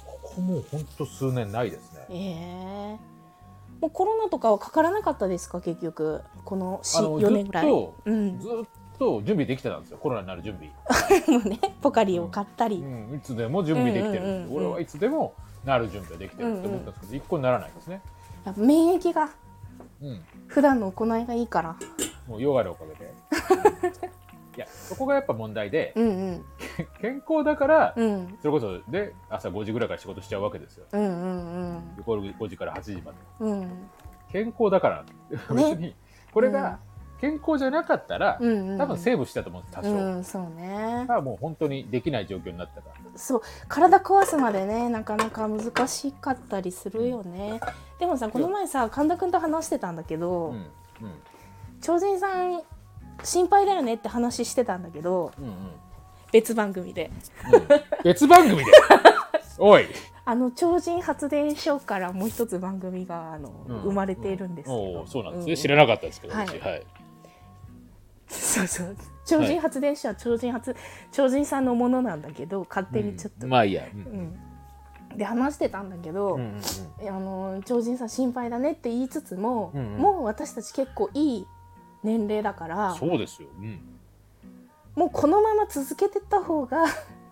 [0.05, 2.07] ここもう本当数年ないですね。
[2.11, 2.99] ええ。
[3.81, 5.61] もうコロナとかはかからなかったですか？
[5.61, 7.64] 結局このしあの4年ぐらい。
[7.64, 8.51] ずっとうん、ずっ
[8.99, 10.70] と準備できてたんですよコロナになる準備、
[11.38, 14.57] もうねポカリを買ったり、うん、いつでも準備できてるうんうんうんうん。
[14.57, 18.01] 俺はいつでもなる準備はできてるって思ったんですけど、一個にならないですね、
[18.46, 19.29] やっぱ免疫が
[20.01, 21.77] うん、普段の行いがいいから
[22.26, 23.14] もうヨガのおかげで。
[24.56, 26.44] いやそこがやっぱ問題でうんうん。
[27.00, 28.38] 健康だからうん。
[28.40, 30.86] それこそで朝5時ぐらいから仕事しちゃうわけですよ。
[30.92, 31.06] うんう
[31.78, 33.18] ん夜5時から8時まで。
[33.40, 33.60] うん。
[33.60, 33.70] うん
[34.32, 35.94] 健康だから、別に
[36.32, 36.78] これが
[37.20, 38.78] 健康じゃなかったら、うんうん。
[38.78, 41.06] 多分セーブしてたと思うんです多少、うんそうね。
[41.08, 42.82] がもう本当にできない状況になった。
[42.82, 43.42] からそう。
[43.68, 47.60] 体壊すまでねなかなか難しかったりするよね。
[47.98, 50.54] でもさこの前さ神田君と話してたんだけど、うん。
[50.54, 50.66] うん
[51.80, 52.62] 超人さん
[53.22, 55.52] 心配だよねって話してたんだけどうんうん。
[56.32, 57.10] 別番組で。
[57.52, 57.68] うん。
[58.04, 58.72] 別番組で？
[59.58, 59.86] おい、
[60.26, 63.80] あの超人発電所からもう一つ番組があの、うん。
[63.82, 66.46] 生まれているんですけど、そうなんですね、う知らなかったですけど、はい。
[66.46, 66.60] 私。
[66.60, 66.86] はい。
[68.28, 68.96] そうそう。
[69.24, 70.76] 超人発電所は超人発、
[71.10, 73.50] 超人さんのものなんだけど勝手にちょっと、うん。
[73.50, 75.16] まあいいや、ううんん。
[75.16, 76.60] で話してたんだけど、うんうん
[77.00, 77.08] うん。
[77.08, 79.98] あの超人さん心配だねって言いつつも、うんうん。
[79.98, 81.46] もう私たち結構いい
[82.02, 83.80] 年齢だからそうですよ、うん。
[84.94, 86.85] もうこのまま続けてった方が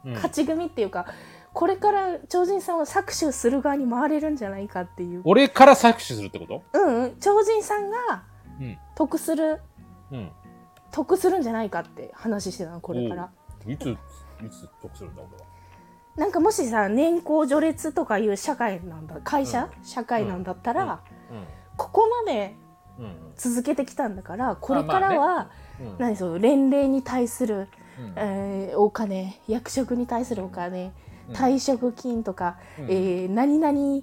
[0.04, 0.12] うん。
[0.12, 1.06] 勝ち組っていうか、
[1.54, 5.22] これから超人さんを搾取する側に回れるんじゃないかっていう。
[5.24, 6.62] 俺から搾取するってこと？
[6.74, 7.16] うんうん。
[7.20, 8.24] 超人さんが
[8.60, 8.78] うん。
[8.94, 9.60] 得する
[10.10, 10.30] うん。
[10.90, 13.30] 得するんじゃないかって話してたのこれから。
[13.66, 13.96] いつい
[14.50, 15.46] つ得するんだ俺は？
[16.16, 21.00] なんかもしさ年功序列とかいう社会なんだ会社、う社会なんだったら、
[21.30, 21.44] うん。
[21.78, 22.63] ここまでうん
[23.36, 25.50] 続けてきたんだからこれからは、
[25.98, 28.12] 何そう年齢に対する、うん。
[28.16, 30.92] えーお金役職に対するお金、
[31.28, 31.34] うん。
[31.34, 32.84] 退職金とか、うん。
[32.90, 34.02] えー何々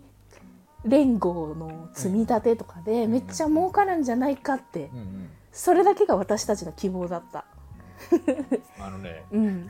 [0.83, 4.89] 連合の積み立てとかでめっちゃ儲かるんじゃないかって
[5.51, 7.45] それだけが私たちの希望だった。
[8.81, 9.69] あのねうん。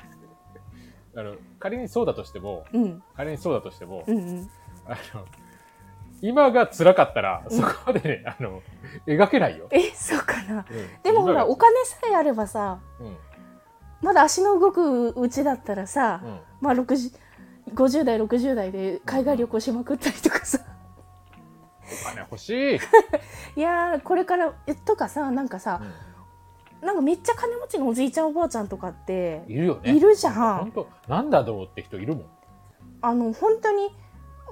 [1.14, 3.04] あの仮にそうだとしてもうん。
[3.16, 4.50] 仮にそうだとしても、うんうん。
[4.86, 5.26] あの
[6.22, 8.62] 今が辛かったらそこまでね、あの
[9.08, 10.66] 描けないよ、えそうかな。
[10.70, 11.04] うん。
[11.04, 13.18] でもほらお金さえあればさうん。
[14.02, 16.40] まだ足の動くうちだったらさ、うん。
[16.62, 17.12] まあ60
[17.74, 20.60] 50代60代で海外旅行しまくったりとかさ。
[22.04, 22.76] お金欲しい、
[23.58, 25.82] いやーこれからえとかさなんかさ
[26.82, 29.94] なんかめっちゃ金持ちのおじいちゃんおばあちゃんとかっているよね。
[29.94, 30.34] いるじゃん。
[30.34, 32.26] 本当なんだろうって人いるもん。
[33.02, 33.96] あの本当に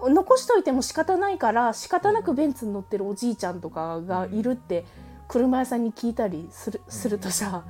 [0.08, 4.86] 残しといても仕方ないから仕方なくベンツに乗ってるおじいちゃんとかがいるって
[5.28, 7.64] 車屋さんに聞いたりするするとさ、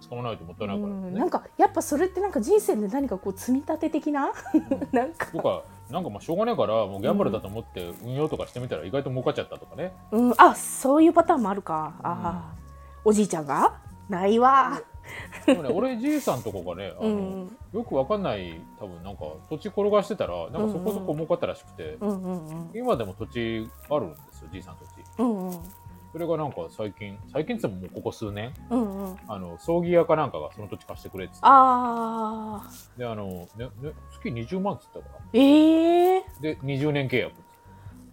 [0.00, 0.86] 使わないともったういないか。
[0.86, 4.32] らね、ん、なんかやっぱそれってなんか人生で何かこう積み立て的な？
[4.92, 5.62] なんか、とか。
[5.90, 11.94] なんかまあしょうがないからもうギャンブルだと思って運用とかしてみたら意外と儲かっちゃったとかね、うん、あそういうパターンもあるか。
[12.04, 13.74] あー、おじいちゃんが？
[14.08, 14.80] ないわ
[15.46, 17.56] でもね俺じいさんとこがねあの、うん。
[17.72, 22.70] よくわかんない多分なんか土地転がしてたらなんかそこそこ儲かったらしくて、うんうんうん。
[22.74, 25.58] 今でも土地あるんですよじいさん土地うんうん。
[26.12, 29.16] それがなんか最近最近って言ってももうここ数年うんうん。
[29.28, 32.98] あの葬儀屋かなんかがその土地貸してくれって言ってあー。
[32.98, 37.34] であの、ねね、月20万っつったかええなで20年契約。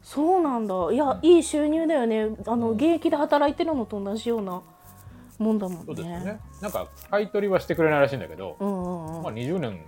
[0.03, 0.73] そうなんだ。
[0.93, 2.29] いやいい収入だよね。
[2.45, 4.61] あの現役で働いてるのと同じような
[5.37, 5.83] もんだもんね。
[5.85, 6.39] そうですよね。
[6.61, 9.23] なんか買い取りはしてくれないらしいんだけど、うんうんうん。
[9.23, 9.79] まあ20年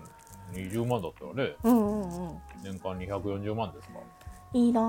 [0.53, 2.37] 20万だったらねうんうんうん。
[2.63, 3.99] 年間240万ですか。
[4.53, 4.81] いいな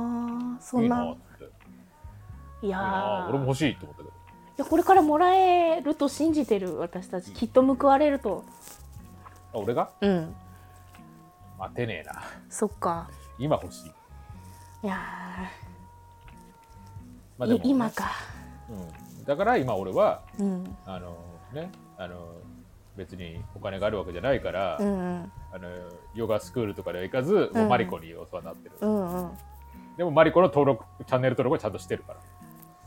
[0.58, 1.14] あそんな。
[2.62, 4.10] いいや俺も欲しいって思ったけど。
[4.10, 4.12] い
[4.58, 7.30] やこれからもらえると信じてる私たち。
[7.32, 8.44] きっと報われると。
[9.54, 9.90] あ俺が？
[10.00, 10.34] うん。
[11.58, 12.22] 待てねえな。
[12.48, 13.08] そっか。
[13.38, 13.92] 今欲しい。
[14.82, 14.98] いや
[17.38, 18.10] まあ今か。
[18.68, 18.88] うん、
[19.26, 20.76] だから今俺はうん。
[20.86, 21.16] あの
[21.52, 22.34] ねあの
[22.96, 24.90] 別にお金があるわけじゃないから、うんう
[25.22, 25.32] ん。
[25.52, 25.68] あの
[26.14, 29.30] ヨガスクールとかでは行かず、もうマリコにお世話になってる、うんうん。
[29.96, 32.20] でもマリコの登録チャンネル登録はちゃんとしてるから。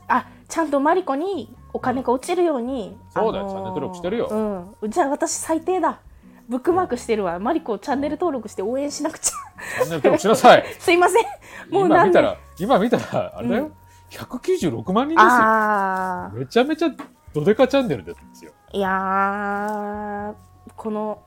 [0.06, 3.48] あちゃんとマリコにお金が落ちるように、そうだよ。
[3.48, 4.74] あのーチャンネル登録してるよ。
[4.82, 6.00] うん、じゃあ私最低だ。
[6.46, 7.38] ブックマークしてるわ。
[7.38, 9.82] マリコチャンネル登録して応援しなくちゃ。
[9.82, 10.64] チャンネル登録しなさい。
[10.78, 11.24] すいません。
[11.70, 13.72] もう今見たら今見たらあれだよ、うん
[14.14, 15.28] 196万人ですよ。
[15.30, 16.90] あめちゃめちゃ
[17.32, 18.52] ドデカチャンネルですよ。
[18.72, 20.34] ーいやー
[20.76, 21.22] この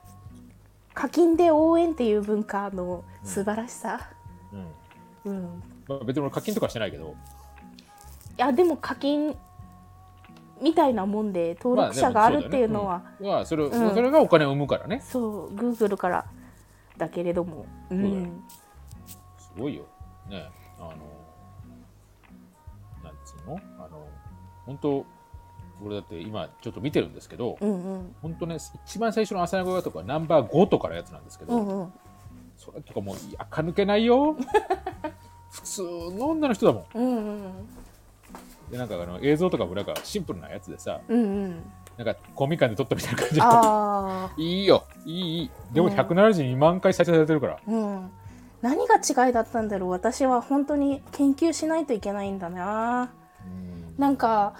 [0.93, 4.09] 課金で応援っていう文化の素晴らしさ、
[5.25, 5.31] うん。
[5.31, 5.63] うん。
[5.87, 7.15] まあ、別に俺課金とかしてないけど。
[8.37, 9.35] いやでも課金
[10.61, 13.93] みたいなもんで登録者があるっていうのは、まあそれ,、うん。
[13.93, 15.01] それがお金を生むからね。
[15.03, 16.25] そう Google から
[16.97, 18.43] だけれども、うん、
[19.37, 19.83] すごいよ。
[20.29, 20.49] ね
[24.67, 25.05] 本当
[25.83, 28.15] 俺だって今ちょっと見てるんですけど、うんうん。
[28.21, 31.93] 本当ね一番最初の朝の声とかナンバー5とかのやつなんですけど、うんうん。
[32.57, 34.35] それとかもう垢抜けないよ。
[35.49, 36.85] 普通の女の人だもん。
[36.93, 37.51] うんうん
[38.69, 41.63] でなんかあの映像とかもなんかシンプルなやつでさうんうん。
[41.97, 44.83] なんかコミカンで撮ったみたいな感じであいいよ。
[45.05, 45.51] いいいい。
[45.71, 45.93] でもうん。
[45.93, 48.11] 172万回再生されてるから、あうん。
[48.61, 49.89] 何が違いだったんだろう。
[49.91, 53.09] 私は本当に研究しないといけないんだな。
[53.45, 54.53] うんなんか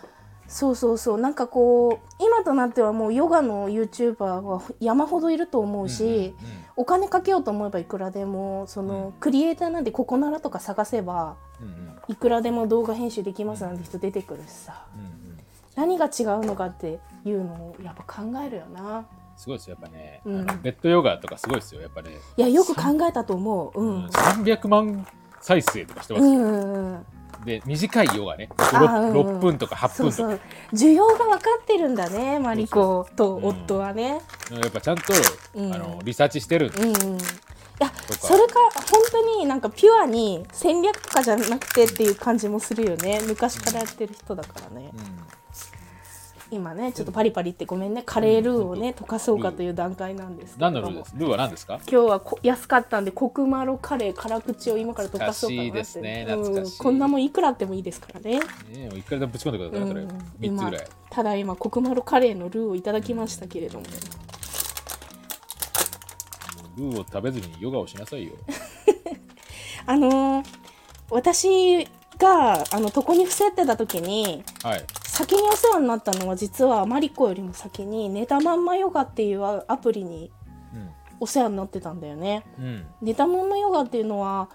[0.48, 6.34] そうそうそうなんかこう今となってはもうヨガの YouTuber は山ほどいると思うし、
[6.76, 9.12] お金かけようと思えばいくらでもその、うん。
[9.14, 11.74] クリエイターなんでここならとか探せばうんうん。
[11.74, 14.86] うんいくらでも動画編集できますなんて人出てくるしさ。
[14.96, 15.38] うんうん。
[15.76, 19.06] 何が違うのかっていうのをやっぱ考えるよな。
[19.36, 20.46] すごいですよやっぱね、うん。
[20.64, 23.82] ベッドヨガとかすごいですよやっぱね、いやよく考えたと思う。
[23.82, 25.06] うん、300万
[25.42, 27.06] 再生とかしてますよ、うんうんうん
[27.48, 29.40] で短いヨガねあ 6, うんうん。
[29.40, 30.12] 分とか8分とか。
[30.12, 30.40] そうそう。
[30.74, 34.20] 需要が分かってるんだねマリコと夫はね。
[34.52, 35.14] やっぱちゃんと、
[35.56, 35.74] うん。
[35.74, 37.18] あのリサーチしてるうんうん。
[37.18, 37.20] い
[37.80, 38.56] やそれか
[38.92, 43.22] 本当になんかピュアに戦略とかじゃなくてっていう感じもするよね。
[43.28, 44.92] 昔からやってる人だからね、
[46.50, 48.04] 今ねちょっとパリパリってごめんね。
[48.06, 51.14] カレールーをね溶かそうかという段階なんですけど何のルーです。
[51.18, 51.80] ルーは何ですか？
[51.92, 56.76] 今日はこ安かったんでコクマロカレー辛口を今から溶かそうかなですね懐かしい。
[56.76, 56.78] うん。
[56.78, 60.02] こんなもんいくらあってもいいですからね、ねえ一回でもぶち込んでください、それ。
[60.02, 60.10] うん。
[60.10, 63.86] 3つ今ぐらいただ今コクマロカレーのルーをいただきましたけれども。
[66.78, 68.34] ルーを食べずにヨガをしなさいよ。
[69.86, 70.46] あのー
[71.10, 74.84] 私があの床に伏せてた時にはい
[75.18, 80.32] 先にお世話になったのは実はマリコよりも先に寝たまんまヨガっていうアプリに
[81.20, 82.46] お世話になってたんだよね。
[82.60, 82.66] うん。
[82.66, 84.50] うん寝たまんまヨガっていうのは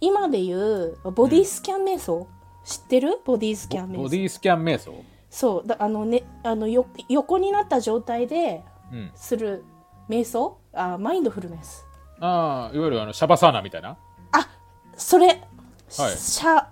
[0.00, 2.28] 今で言うボディスキャン瞑想、
[2.64, 3.18] 知ってる？
[3.24, 4.02] ボディスキャン瞑想。
[4.04, 4.94] ボディスキャン瞑想？
[5.30, 5.66] そう。
[5.66, 9.10] だあのねあのよ横になった状態でうん。
[9.16, 9.64] する
[10.08, 10.58] 瞑想？
[10.74, 11.84] あマインドフルネス。
[12.20, 13.96] ああいわゆるあのシャバサーナみたいな？
[14.96, 15.38] それ、はい。
[16.16, 16.66] シャ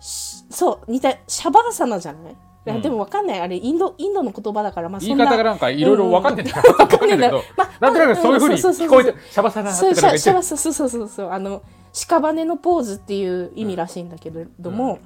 [0.00, 0.90] しそう。
[0.90, 2.82] 似たシャバーサナじゃない、いやうん。
[2.82, 3.40] でもわかんない。
[3.40, 5.54] あれインドインドの言葉だからまあそ言いんな方がな。
[5.54, 7.42] んかいろいろわかんねえんだよわかんねえんだけど。
[7.56, 14.98] まあなんとなくそういうふうにんそうそう聞こえてシャバサーナそうシャってから言ってシャバそうそうそうそうあの屍のポーズっていう意味らしいんだけれども、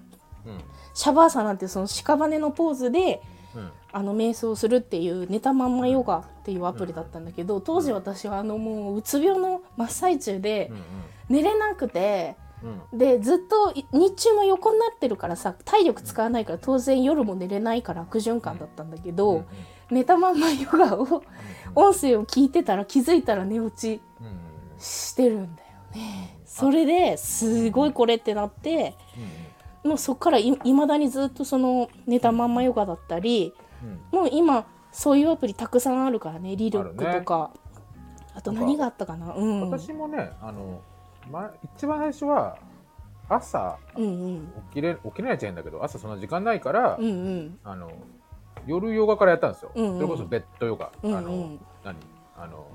[0.46, 0.58] うん。
[0.94, 3.20] シャバーサナってその屍のポーズで
[3.54, 3.70] うん。
[3.92, 11.36] あの瞑想するっていう寝たまんまヨガっていうアプリだったんだけど当時私はあのもううつ病の真っ最中でうん。
[11.36, 12.36] 寝れなくて
[12.92, 12.98] うん。
[12.98, 19.46] でずっとい日中も横になってるからさ体力使わないから当然夜も寝れないから悪循環だったんだけど、うん。
[19.90, 21.22] 寝たまんまヨガを
[21.74, 24.00] 音声を聞いてたら気づいたら寝落ち
[24.78, 26.38] してるんだよね。
[26.44, 28.96] それですごいこれってなって
[29.82, 34.18] もうそっからいいまだにずっとその寝たまんまヨガだったりうん。
[34.18, 37.50] もう今そういうアプリたくさんあるからねリルックとか。
[38.32, 39.34] あ,、と何があったかな？
[39.34, 39.70] うんうん。
[39.70, 40.82] 私もねあの、
[41.30, 42.56] ま、一番最初は
[43.28, 47.58] 朝うん起きれ起きれないっちゃんだけど朝そんな時間ないから、うんうん。
[47.62, 47.92] あの
[48.66, 49.96] 夜ヨガからやったんですよ、うんうん。
[49.96, 51.18] それこそベッドヨガ、うんうん。
[51.18, 51.30] あの
[51.84, 51.96] 何？
[52.36, 52.66] あの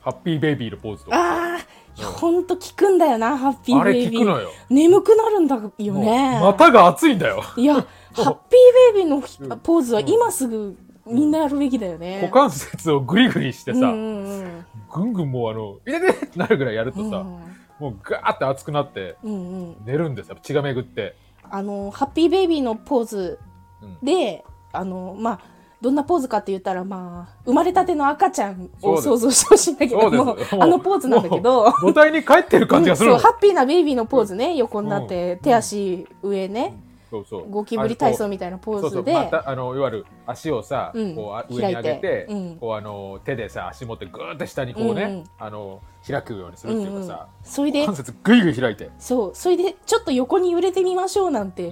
[0.00, 1.16] ハッピーベイビーのポーズとか。
[1.16, 4.20] ああほんと効くんだよなハッピーあれベイビー。
[4.20, 4.50] 聞くのよ。
[4.68, 6.38] 眠くなるんだよね。
[6.40, 7.42] もう股が熱いんだよ。
[7.56, 12.20] いやハッピーベイビーのうんポーズは今すぐみんなやるべきだよね。
[12.22, 14.66] 股関節をグリグリしてさ、うんうんうん。
[14.92, 17.38] ぐんぐんもうあの「いてて!」ってなるぐらいやるとさ、うん
[17.78, 19.36] もうガーって熱くなってうんう
[19.72, 19.76] ん。
[19.84, 21.16] 寝るんですよ血が巡って、
[21.50, 23.38] あのハッピーベイビーのポーズ
[23.82, 23.98] うん。
[24.02, 25.40] であのまあ
[25.80, 31.70] どんなポーズかって言ったらまあ生まれたての赤ちゃんを想像してほしいんだけどもあのポーズなんだけど。
[31.70, 36.80] 母体に帰ってる感じがするの、うんそうハッピーなベイビーのポーズね横になって手足上ね
[37.14, 37.50] そうそう。
[37.50, 39.12] ゴキブリ体操みたいなポーズで。
[39.12, 41.14] またあのいわゆる足をさ、うん。
[41.14, 42.56] こうあ上に上げてうん。
[42.56, 45.24] こうあの手でさ足持ってグーって下にこうね、うんうん。
[45.38, 49.34] あの開くようにするっていうかさ、それで関節グイグイ開いて、そう。
[49.34, 51.70] それでちょっと横に揺れてみましょうなんて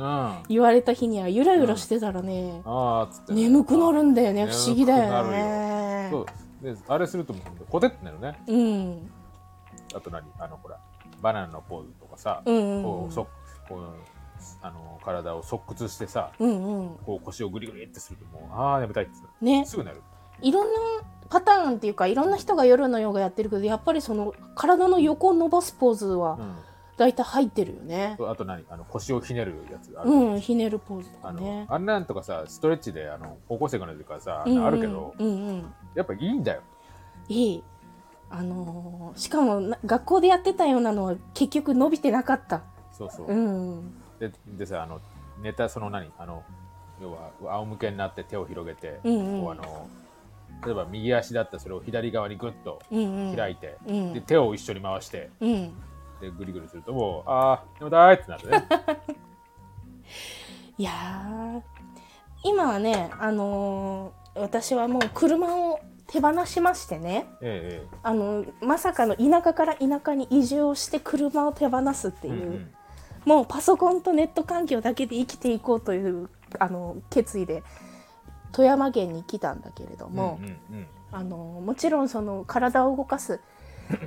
[0.48, 3.34] 言われた日にはゆらゆらしてたらね、あつって。
[3.34, 4.46] 眠くなるんだよね。
[4.46, 6.08] 不思議だよね。
[6.10, 6.26] そう。
[6.62, 8.38] であれするともうコテってなるね。
[8.46, 9.10] うん。
[9.94, 10.22] あと何？
[10.38, 10.78] あのほら
[11.20, 12.82] バナナのポーズとかさ、うんうん。
[12.82, 13.26] こうそ
[13.68, 13.80] こう
[14.62, 16.96] あの体を側屈してさうんうん。
[17.04, 19.64] こう腰をグリグリってするともうああ眠たいってね。
[19.66, 20.02] すぐなる。
[20.40, 20.80] いろんな
[21.28, 26.54] パターンっていうかいろんな人が夜のヨガやってるけどやっぱりその体の横を伸ばすポーズはうん。
[26.98, 28.16] 大体入ってるよね。
[28.20, 28.64] あと何？
[28.68, 31.66] あの腰をひねるやつある、うんひねるポーズとかね。
[31.68, 35.74] あんなんとかさストレッチであの高校生からとかさ、うんうんあるけどうんうん。
[35.94, 36.60] やっぱいいんだよ。
[37.28, 37.64] いい。
[38.30, 42.62] あのーしかもな学校でやってたようなのは結局伸びてなかった。
[42.92, 45.00] そうそう、うんででさあの
[45.42, 46.12] 寝たその何？
[46.18, 46.44] あの
[47.00, 49.40] 要は仰向けになって手を広げて、うんうん。
[49.42, 49.88] こうあの
[50.64, 53.36] 例えば右足だったらそれを左側にグッとうんうん。
[53.36, 54.12] 開いて、うん。
[54.12, 55.72] で手を一緒に回してうん。
[56.20, 58.64] でグリグリするともうああ眠たいってなるね。
[60.78, 61.62] いやー。
[62.44, 67.26] 今はねあのー私はもう車を手放しましてね。
[67.42, 72.74] ええあのまさかの田舎から田舎に移住をして車を手放すっていう、ええうんうん
[73.24, 77.62] もうパソコンとネット環境だけで生きていこうというあの決意で
[78.52, 80.86] 富山県に来たんだけれども、うんうんうん。
[81.10, 83.40] あのもちろんその体を動かす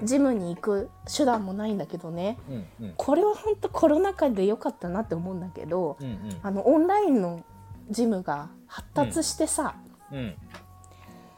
[0.04, 2.94] ジムに行く手段もないんだけどねうんうん。
[2.98, 6.20] これは本当コロナ禍で良かったなって思うんだけどうんうん。
[6.42, 7.44] あのオンラインの
[7.90, 9.76] ジムが発達してさ、
[10.12, 10.36] うん。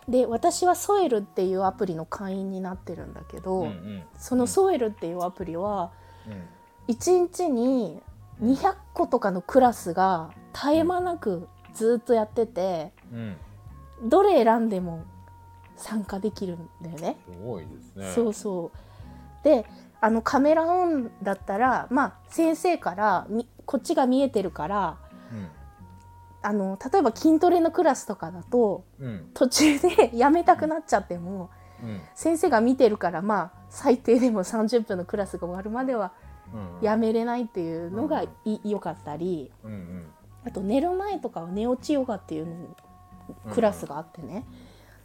[0.07, 4.03] で私はソエルっていうアプリの会員になってるんだけど、うんうん。
[4.17, 5.91] そのソエルっていうアプリは
[6.27, 6.43] うん
[6.87, 8.01] 1日に
[8.41, 13.35] 200個とかのクラスが絶え間なくずっとやっててうん。
[14.03, 15.03] どれ選んでも
[15.75, 17.17] 参加できるんだよね。
[17.31, 18.11] すごいですね。
[18.13, 19.43] そうそう。
[19.43, 19.65] で
[19.99, 24.97] あのカメラオンだったらまあ先生からみこっちが見えてるから
[26.43, 29.07] あの例えば筋トレのクラスとかだとうん。
[29.07, 31.49] うん途中で やめたくなっちゃっても
[31.83, 32.01] うん。
[32.15, 36.36] 先生が見てるからまあ最低でも30分のクラスが終わるまではうん
[36.81, 40.05] やめれないっていうのがい良かったりうんうん。
[40.45, 42.53] あと寝る前とかは寝落ちヨガっていうの
[43.53, 44.45] クラスがあってね。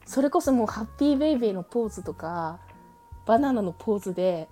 [0.05, 2.59] それこそもうハッピーベイビーのポーズとか
[3.27, 4.49] バナナのポーズで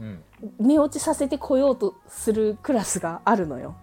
[0.00, 0.22] うん。
[0.58, 3.74] 寝落ちさせてこようとするクラスがあるのよ。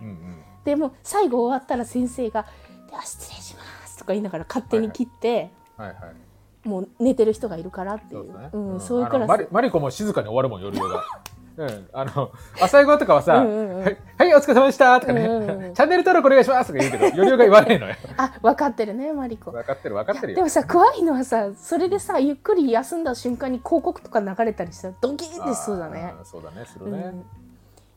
[0.00, 0.42] うんうん。
[0.64, 2.46] でも最後終わったら先生が
[2.90, 6.68] 「では失礼します」とか言いながら勝手に切って、はいはい。
[6.68, 8.26] もう寝てる人がいるからっていう。
[8.26, 8.50] そうね。
[8.52, 8.80] うんん。
[8.80, 9.28] そういうクラス。
[9.28, 11.02] マリマリコも静かに終わるもん夜ヨガ
[11.56, 17.94] うん、あの、朝ごとかはさ、うんうんうんはい、はい、お疲れ様でしたとかね、うんうんうんチャンネル登録お願いしますとか言うけど、よりおが言わないのよ。
[18.16, 20.44] あ分かってるねマリコ分かってる、分かってるでよ。
[20.44, 26.98] もさ怖いのはさそれでさゆっくり休んだ瞬間に広告とか流れたりしたらドキッてしそうだねそうだね、するね。
[26.98, 27.24] うん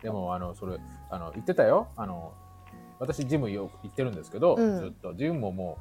[0.01, 0.77] でも、あの、それ、
[1.09, 1.87] あの、言ってたよ。
[1.95, 2.31] あの、
[2.99, 5.77] 私、ジムよく行ってるんですけど、うんずっと、ジムもも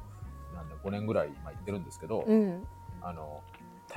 [0.53, 2.63] う、なんだ、5年ぐらい今行ってるんですけど、うん
[3.01, 3.41] あの、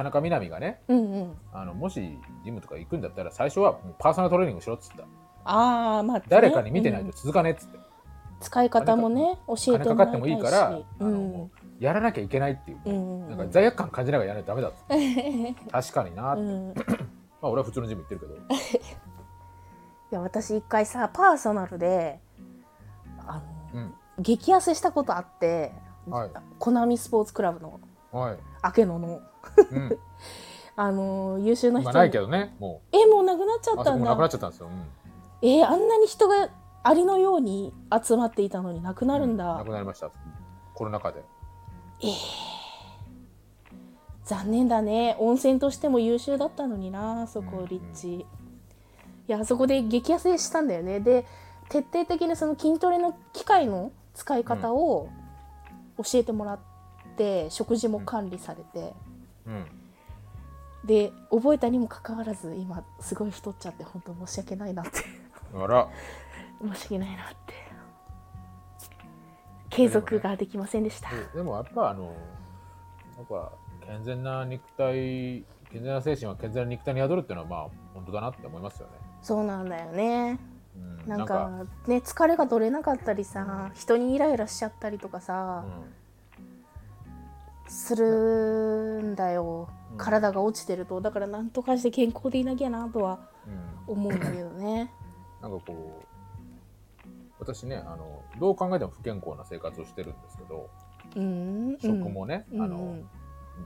[0.00, 1.36] 田中みな実がね、うんうん。
[1.52, 5.04] あの、もし、ジムとか行くんだったら、最初はもうパーソナルトレーニングしろっつった。
[5.44, 7.10] ああまあね、誰かに見てないうん。
[7.10, 7.78] と続かねえっつって。
[8.40, 9.88] 使い方もね教えてもらいたいし。
[9.88, 15.54] 金かかってもいいから、あのうんやらなきゃいけないっていう、うんなんか罪悪感感じながらやらないとダメだっつって。
[15.70, 16.82] 確かになって、うん、いま
[17.42, 18.34] あ俺は普通のジム行ってるけど、
[20.10, 22.20] や私一回さパーソナルで
[23.26, 23.42] あの
[23.74, 25.72] うん、激痩せしたことあって、
[26.06, 26.30] はい。
[26.58, 27.80] コナミスポーツクラブの
[28.12, 28.38] はい、
[28.78, 29.22] 明野の
[29.70, 29.98] うん、
[30.76, 34.16] あの優秀な人今ないけどね、もえもうなくなっちゃったんだ。
[34.16, 34.68] くなっちゃったんですよ。
[34.68, 34.70] う
[35.46, 36.48] ん、えーあんなに人が
[36.82, 37.72] ありのように
[38.02, 40.10] 集まっていたのになくなるんだ、なくなりました。
[40.74, 41.22] コロナ禍で。
[44.24, 45.16] 残念だね。
[45.18, 48.26] 温泉としても優秀だったのになそこうん立地、い
[49.26, 51.00] やそこで激痩せしたんだよね。
[51.00, 51.26] で
[51.68, 55.08] 徹底的にその筋トレの機械の使い方を
[55.98, 56.58] 教えてもらっ
[57.16, 58.94] て食事も管理されて、
[59.50, 64.90] うん、で覚えたにもかかわらず今すごい太っちゃって本当申し訳ないなって。
[65.54, 65.88] あら、
[66.74, 67.70] 申し訳ないなって。
[69.70, 72.06] 継続ができませんでした、ででもやっぱあの、
[73.16, 73.52] やっぱ
[73.86, 78.94] 健全な肉体、健全な精神は健全な肉体に宿るっていうのはまあ本当だなって思いますよね。
[79.22, 80.38] そうなんだよね。
[80.76, 81.50] うん、なんか
[81.86, 85.64] ね疲れが取れなかったりさ人にイライラしちゃったりとかうさ、ん
[87.70, 89.68] するんだよ。
[89.92, 89.96] うん。
[89.98, 91.00] 体が落ちてると。
[91.00, 93.20] だからなんとかして健康でいなきゃなとは
[93.86, 93.94] うん。
[93.94, 94.92] 思うんだけどね。
[95.40, 97.08] なんかこう、
[97.38, 100.68] 私ね、あの、どう考えても不健康な生活をしてるんですけど、
[101.16, 101.78] うん。
[101.80, 102.62] 食もね、うん。
[102.62, 102.98] あの、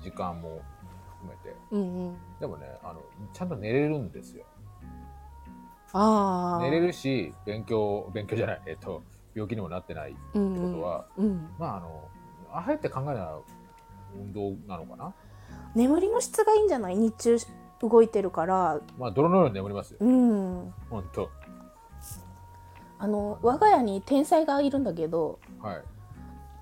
[0.00, 0.61] 時間も
[1.20, 1.57] 含めて。
[1.70, 2.16] うんうん。
[2.38, 3.02] でもね、あの、
[3.32, 4.44] ちゃんと寝れるんですよ。
[5.96, 12.09] ああ寝れるし、勉強、勉強じゃない、えっと、病気にもなってないってうんことは、うん、まあ、あの、
[12.52, 13.38] あえて考えなら
[14.18, 15.14] 運動なのかな？
[15.74, 16.96] 眠りの質がいいんじゃない？
[16.96, 17.36] 日中
[17.82, 19.98] 動いてるからまあ、泥のように眠りますよ。
[20.00, 21.30] うんほんと。
[22.98, 25.82] あの我が家に天才がいるんだけどはい。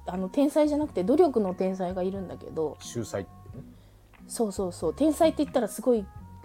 [0.07, 3.65] あの天才じゃなくて努力の天才がいるんだけど秀才ってね。
[4.27, 6.05] そうそうそう天才って言ったらすごい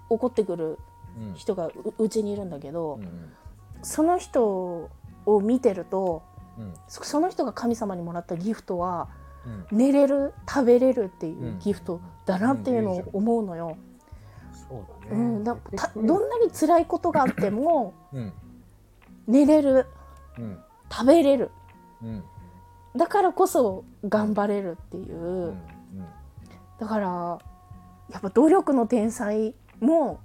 [0.09, 0.77] 怒ってくる
[1.17, 1.33] うん。
[1.35, 3.33] 人がううちにいるんだけど、うん
[3.83, 4.89] その人
[5.25, 6.21] を見てると
[6.59, 6.73] うん。
[6.87, 9.16] そその人が神様にもらったギフトはうん。
[9.71, 13.77] 寝れる食べれるっていううんギフトだなっていうのを思うのよ。
[14.51, 15.21] そうだね。
[15.21, 18.33] うん、だた結局どんなに辛いことがあってもうん。
[19.27, 19.87] 寝れる
[20.37, 20.59] うん。
[20.91, 21.51] 食べれる
[22.01, 22.23] うん。
[22.95, 25.43] だからこそ頑張れるっていう、うん。
[25.49, 25.57] うん。
[26.79, 27.39] だから
[28.09, 30.19] やっぱ努力の天才も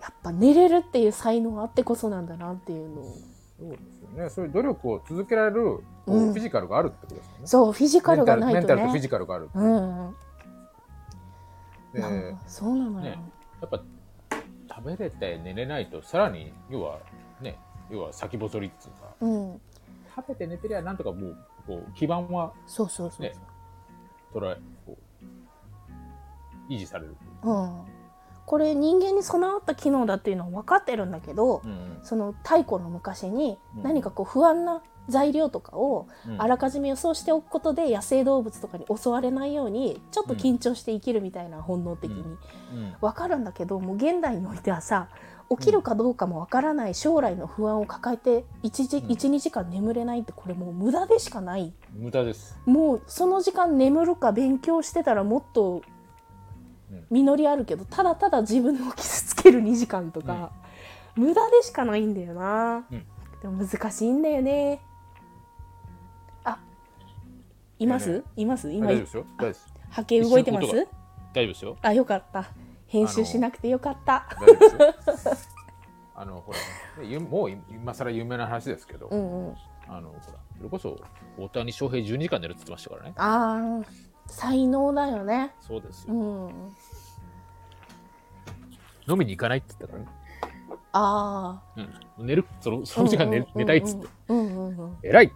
[0.00, 3.16] やっぱ寝れるっていう才能あってこそなんだなっていうのを
[3.58, 4.30] そうですよね。
[4.30, 7.46] そういう努力を続けられる、こううんフィジカルがあるってことですよね。
[7.46, 9.50] そうフィジカルがないとメンタルメンタルとフィねジカルがある。
[9.52, 10.16] うん
[11.92, 13.18] で、なんやかそうなのよ、ね
[13.66, 13.82] っぱ
[14.68, 17.00] 食べれて寝れないと、さらに、要は、
[17.40, 17.58] ね、
[17.90, 19.60] 要は先細りっていうか、うん
[20.14, 21.36] 食べて寝てりゃなんとかもう、
[21.66, 23.34] こう、基盤はそうそうそう、ね、
[24.34, 24.96] 捉え、こ
[26.68, 27.16] う、維持される。
[27.42, 27.82] うん、
[28.48, 31.98] これ人間に備わった機能だっていうのは分かってるんだけど、うん。
[32.02, 33.82] その太古の昔にうん。
[33.82, 36.40] 何かこう不安な材料とかをうん。
[36.40, 42.38] あらかじめ予想しておくことで野生動物とかに襲われないようにちょっと緊張して生きるみたいな本能的にうん。
[43.02, 45.08] 分かるんだけどもう現代においてはさ
[45.50, 49.06] 起きるかどうかも分からない将来の不安を抱えて 1, 時うん。
[49.08, 51.74] 12時間眠れないってこれもう無駄でしかない。
[51.92, 52.58] 無駄です。
[52.64, 55.97] もうその時間眠るか勉強してたらもっとうん
[57.10, 60.52] 実りあるけどただただ自分を傷つける2時間とか、
[61.16, 63.06] 無駄でしかないんだよな、うん
[63.40, 64.80] でも難しいんだよね
[66.42, 66.58] あ
[67.78, 69.26] います、いやねいます今大丈夫ですよ。
[69.36, 69.72] 大丈夫です。
[69.90, 71.76] 波形動いてます大丈夫ですよ。
[71.82, 72.50] あよかった
[72.88, 74.26] 編集しなくてよかった。
[76.14, 79.54] あの、ほら、もう今更有名な話ですけど、うんうん
[79.86, 81.00] あの、ほら、それこそ、
[81.38, 83.12] 大谷翔平12時間寝るって言ってましたからね。
[83.16, 85.52] あー才能だよね。
[85.60, 86.14] そうですよ。
[86.14, 86.52] うん。
[89.08, 90.08] 飲みに行かないって言ったからね。
[90.92, 91.82] ああ。
[92.18, 94.06] うん、寝る、そのその時間寝,、寝たいっつって。
[94.28, 94.96] うんうんうん。
[95.02, 95.32] 偉い。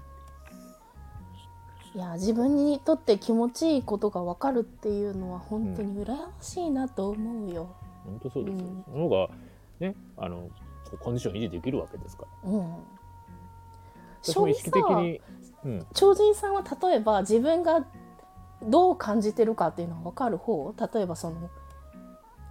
[1.94, 7.74] いや自分にとって気持ちいいことが分かるっていうのは本当に羨ましいなと思うよ。
[8.04, 8.66] 本当そうですよ。
[8.66, 8.84] うん。
[8.84, 9.28] その方が、
[9.80, 10.48] ねあの
[11.00, 12.50] コンディション維持できるわけですから。
[12.50, 12.74] うん。
[14.22, 15.20] 私も意識的に、
[15.64, 17.84] うん、超人さんは例えば自分が
[18.64, 21.50] どう感じてるかっていうのが分かる方例えばその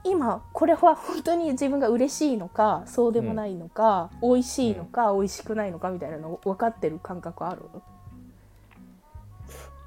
[0.03, 7.61] 今これは本当に自分が嬉しいのかそうでもないのか、美味しいのか、美味しくないのかみたいなの分かってる感覚ある？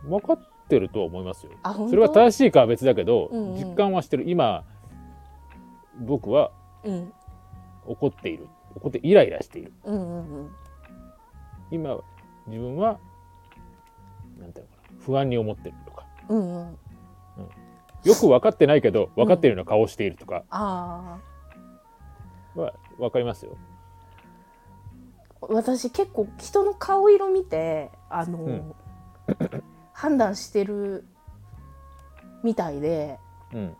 [0.09, 1.53] 分かってるとは思いますよ。
[1.64, 3.59] それは正しいかは別だけど、うんうん。
[3.59, 4.25] 実感はしてる。
[4.31, 4.62] 今
[5.99, 6.53] 僕は
[6.85, 7.12] うん。
[7.87, 8.47] 怒っている。
[8.77, 9.72] 怒ってイライラしている。
[9.83, 10.51] うんうんうん。
[11.72, 11.99] 今
[12.47, 12.99] 自分は
[14.39, 15.75] なんていうのかな不安に思ってる
[16.29, 16.79] うんうん。
[18.05, 20.45] よく分かってないけど分かってるような顔をしているとか。
[20.51, 21.18] あ
[22.55, 23.57] は分かりますよ。
[25.43, 28.75] あ私結構人の顔色見てあの、ん。
[29.93, 31.05] 判断してる
[32.43, 33.18] みたいで
[33.53, 33.77] うん。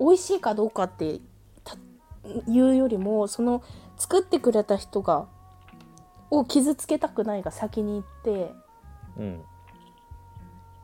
[0.00, 1.20] 美味しいかどうかって
[1.62, 1.76] た
[2.48, 3.62] 言うよりもその
[3.96, 5.26] 作ってくれた人が
[6.30, 8.52] を傷つけたくないが先に行って
[9.16, 9.42] うん、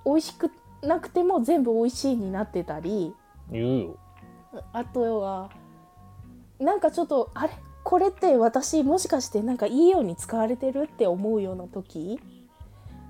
[0.04, 0.50] 美味しく
[0.82, 3.14] なくても全部美味しいになってたり
[3.50, 3.98] 言うよ。
[4.72, 5.50] あとは
[6.58, 7.52] なんかちょっとあれ？
[7.82, 12.20] これって私もしかしてなんかいいように使われてるって思うような時？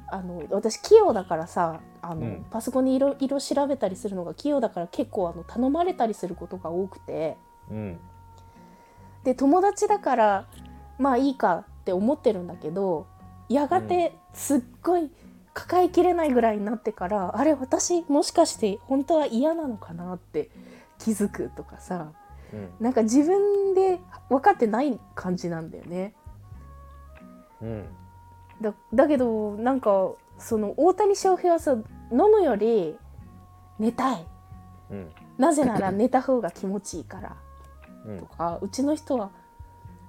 [0.08, 2.46] あの私器用だからさあの、うん。
[2.50, 7.36] パソコンに色色調べたりするのが器用だから結構あの頼まれたりすることが多くて。
[7.70, 7.98] うん。
[9.24, 10.46] で友達だから
[10.98, 13.06] まあいいかって思ってるんだけど
[13.48, 15.10] やがてすっごい
[15.52, 20.50] 抱えきれないぐらいになってから、あれ私もしかして本当は嫌なのかなって
[20.98, 22.12] 気づくとかさ
[22.52, 22.68] うん。
[22.80, 26.14] なんか自分で分かってない感じなんだよね。
[27.62, 27.84] うん。
[28.60, 31.84] だだけどなんかその大谷翔平はさ飲
[32.30, 32.96] むより
[33.78, 34.26] 寝たい。
[34.90, 35.10] うん。
[35.38, 37.36] なぜなら寝た方が気持ちいいから。
[38.06, 38.18] うん。
[38.18, 39.30] とかうちの人は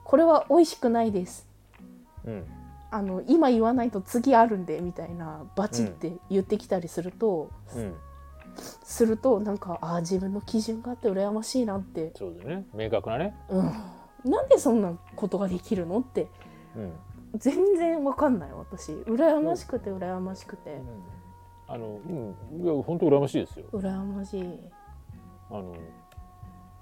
[0.04, 1.48] これは美味しくないです。
[2.26, 2.61] うん
[2.92, 7.96] あの今言わないと次あるんでみたいなバチって言ってきたりすると、うん。
[8.84, 12.66] するとなんかあー自分の基準があって羨ましいなって、そうだよね。
[12.74, 13.34] 明確なね。
[13.50, 16.28] うん、なんでそんなことができるのって
[16.76, 16.92] うん。
[17.38, 18.92] 全然わかんない私。
[18.92, 20.82] 羨ましくて羨ましくて。
[21.70, 22.12] あのう
[22.60, 22.62] ん。
[22.62, 23.66] いや本当羨ましいですよ。
[23.72, 24.60] 羨ましい。
[25.50, 25.74] あの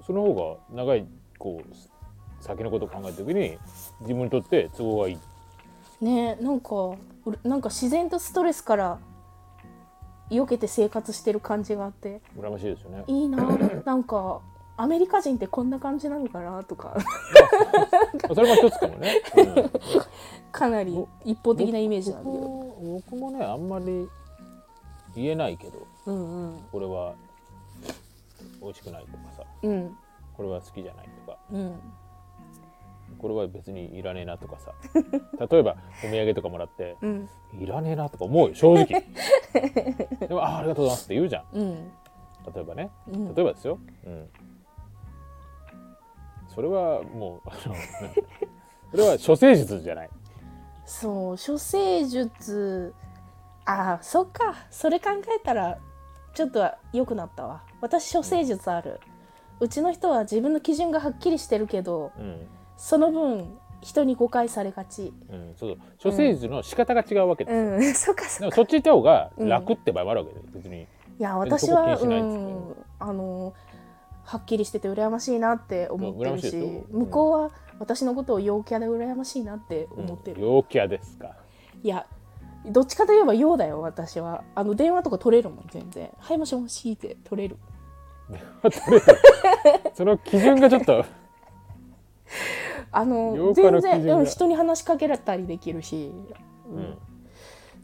[0.05, 1.07] その方が長い
[1.38, 3.60] こう先のことを考えた時に
[4.01, 5.20] 自分にとって都合がいい。
[6.02, 6.95] ねなんか
[7.43, 9.00] なんか自然とストレスから
[10.30, 12.22] 避けて生活してる感じがあって。
[12.38, 13.04] 羨ましいですよね。
[13.08, 13.43] いいな
[13.86, 14.41] なんか
[14.78, 16.95] アメリカ人ってこんな感じなのかなとか。
[18.34, 19.22] それも一つかもね。
[19.36, 19.72] うん。
[20.52, 22.43] かなり一方的なイメージなんだけど。
[22.43, 24.08] 僕僕もねあんまり
[25.16, 26.60] 言えないけどうんうん。
[26.72, 27.14] これは
[28.62, 29.43] 美味しくないとかさ。
[29.64, 29.97] うん。
[30.38, 31.38] これは好きじゃないとか。
[31.52, 31.80] うん
[33.20, 34.74] これは別にいらねえなとかさ。
[35.51, 37.30] 例えばお土産とかもらってうん。
[37.59, 38.86] いらねえなとか思うよ正直。
[40.28, 41.45] でもあありがとうございますって言うじゃん。
[41.53, 41.91] うん。
[42.53, 42.89] 例えばね。
[43.07, 43.36] うん。
[43.36, 44.30] 例えばですよ、うん、
[46.47, 47.76] それはもうあの
[48.91, 50.09] それは処世術じゃない。
[50.86, 52.93] そう処世術。
[53.65, 54.55] あーそっか。
[54.72, 55.78] それ考えたら
[56.34, 57.63] ちょっと良くなったわ。
[57.82, 58.99] 私処世術ある。
[59.59, 62.47] うちの人は自分の基準がはっきりしてるけどうん、
[62.80, 65.13] その分人に誤解されがち。
[65.30, 66.11] うん、そうそう。
[66.11, 67.93] 処世術の仕方が違うわけですよ、うん。
[67.93, 68.39] そっかそっか。
[68.39, 70.82] でもそっち行った方が楽って場合もあるわけで別に。
[70.82, 70.88] い
[71.19, 72.07] や私はう。
[72.07, 73.53] んあの
[74.23, 81.36] はっきりしてて羨ましいなって思ってるしいし向こうは私のことを陽キャで羨ましいなって思ってる、うん陽キャですか。
[81.84, 82.05] いや
[82.65, 84.43] どっちかといえば陽だよ私は。
[84.55, 87.57] あの電話とか取れるもん全然「はいもしもし」って取れる。
[89.95, 91.03] その基準がちょっと
[92.92, 96.12] あの全然、うん、人に話しかけられたりできるし、
[96.68, 96.82] ううん。
[96.82, 96.98] ん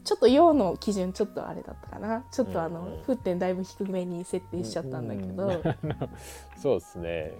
[0.06, 2.24] ちょっと陽の基準ちょっとあれだったかな。
[2.30, 3.00] ちょっとあの、うんうん。
[3.00, 5.62] 沸点だいぶ低めに設定しちゃったんだけど、うん
[6.56, 7.32] そうですね。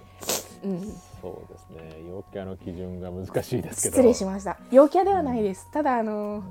[0.65, 0.81] うん。
[1.23, 2.09] そうですね。
[2.09, 3.97] 陽キャの基準が難しいですけど。
[3.97, 4.59] 失礼しました。
[4.73, 5.71] 陽キャではないです。
[5.71, 6.43] ただあの、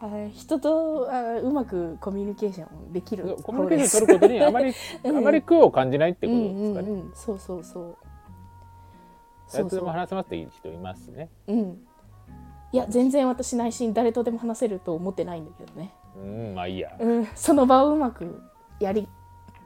[0.00, 4.74] あ人とあうまくコミュニケーションできるコミュニケーション取ることにあまり、
[5.04, 5.16] うん。
[5.16, 6.90] あまり苦を感じないってことうんうんですかね。
[6.90, 7.12] うん。
[7.14, 7.96] そうそうそう
[9.52, 11.28] 誰とでもう話せますって人いますね。
[11.48, 11.78] うん。
[12.72, 16.92] いや全然私内心誰とでも話せると思ってないんだけどね、うん、まあいいや。
[17.00, 18.40] うん、その場をうまく
[18.78, 19.08] やり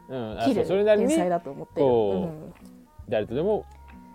[0.07, 2.55] きるそうそれなりに天才だと思ってる、
[3.09, 3.65] 誰とでも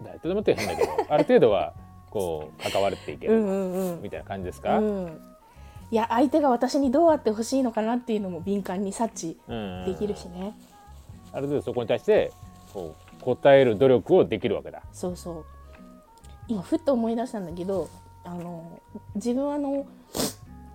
[0.04, 1.74] 誰とでもって変だけど、 ある程度は
[2.10, 4.02] こう関われていけるうん。
[4.02, 4.80] みたいな感じですか？
[4.80, 5.22] うん。
[5.92, 9.86] いや相手が私にどうあってほしいのかなっていうのも敏感に察知うん。
[9.86, 10.56] できるしね、
[11.32, 12.32] ある程度そこに対して
[12.74, 14.82] こう答える努力をできるわけだ。
[14.92, 15.46] そうそう
[16.50, 17.90] 今ふっと思い出したんだけど
[18.26, 18.82] あの
[19.16, 19.88] 自分はあの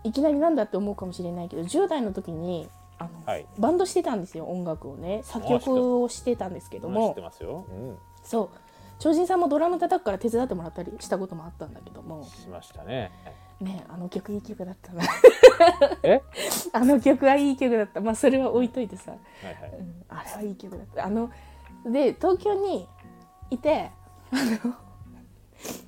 [0.04, 2.68] いきなりなんだって思うかもしれないけど10代の時に
[2.98, 3.46] あの、はい。
[3.58, 5.22] バンドしてたんですよ音楽をね。
[5.24, 8.58] 作曲をしてたんですけど知っもてますよ、うん、そう。
[8.98, 12.24] 超人さんもドラム叩くから手伝ってもらったりしたこともあったんだけども。
[12.24, 13.10] しましたね。
[13.60, 15.02] ねあの曲いい曲だったな。
[16.02, 16.22] え？
[16.72, 18.00] あの曲はいい曲だった。
[18.00, 19.78] まあそれは置いといてさ、はいはい。
[19.78, 21.04] うん、あれはいい曲だった。
[21.06, 21.30] あの
[21.84, 22.88] で東京に
[23.50, 23.90] いて
[24.30, 24.74] あの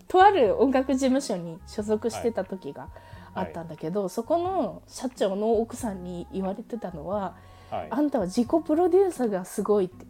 [0.09, 2.89] とある音楽事務所に所属してた時が
[3.35, 7.37] あったんだけど、そこの社長の奥さんに言われてたのは
[7.71, 7.89] 「はい。
[7.91, 10.07] あんたは自己プロデューサーがすごい」って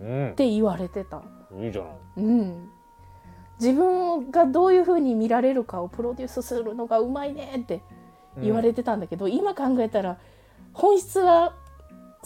[0.00, 0.30] うん。
[0.30, 1.22] って言われてた。
[1.58, 1.92] いいじゃない。
[2.18, 2.70] うん。
[3.60, 7.80] 自分がどういうふうに見られるかをプロデュースするのがうまいねって
[8.40, 10.18] 言われてたんだけど、今考えたら
[10.72, 11.54] 本質は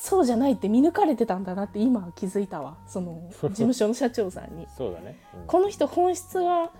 [0.05, 2.76] そうじゃないって見抜かれてたんだなって今気づいたわ。
[2.88, 4.66] その事務所の社長さんに。
[4.76, 5.46] そうだね、うん。
[5.46, 6.72] この人本質は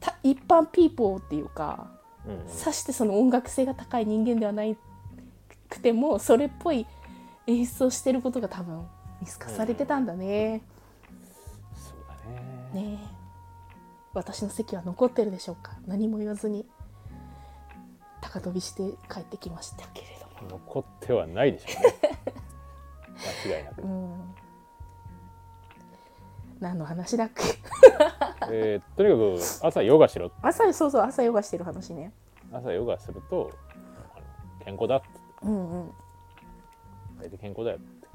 [0.00, 1.86] た一般ピーポーっていうか
[2.26, 2.48] うんうん。
[2.48, 4.76] さしてその音楽性が高い人間ではない
[5.68, 6.84] くてもそれっぽい
[7.46, 8.84] 演出をしてることが多分
[9.20, 10.62] 見透かされてたんだね。
[11.76, 11.94] そう
[12.74, 12.88] だね。
[12.88, 13.08] ねえ。
[14.14, 15.78] 私の席は残ってるでしょうか？
[15.86, 16.66] 何も言わずに
[18.20, 20.25] 高飛びして帰ってきましたけれども。
[20.46, 21.94] 残ってはないでしょうね。
[23.48, 23.82] 間違いなく。
[23.82, 24.34] うん。
[26.60, 27.42] 何の話だっけ？
[28.50, 30.30] えーとにかく朝ヨガしろ。
[30.42, 32.12] 朝そうそう朝ヨガしてる話ね。
[32.52, 33.50] 朝ヨガすると
[34.64, 35.06] 健康だって。
[35.42, 35.90] うんうん。
[37.20, 38.06] 大体健康だよって。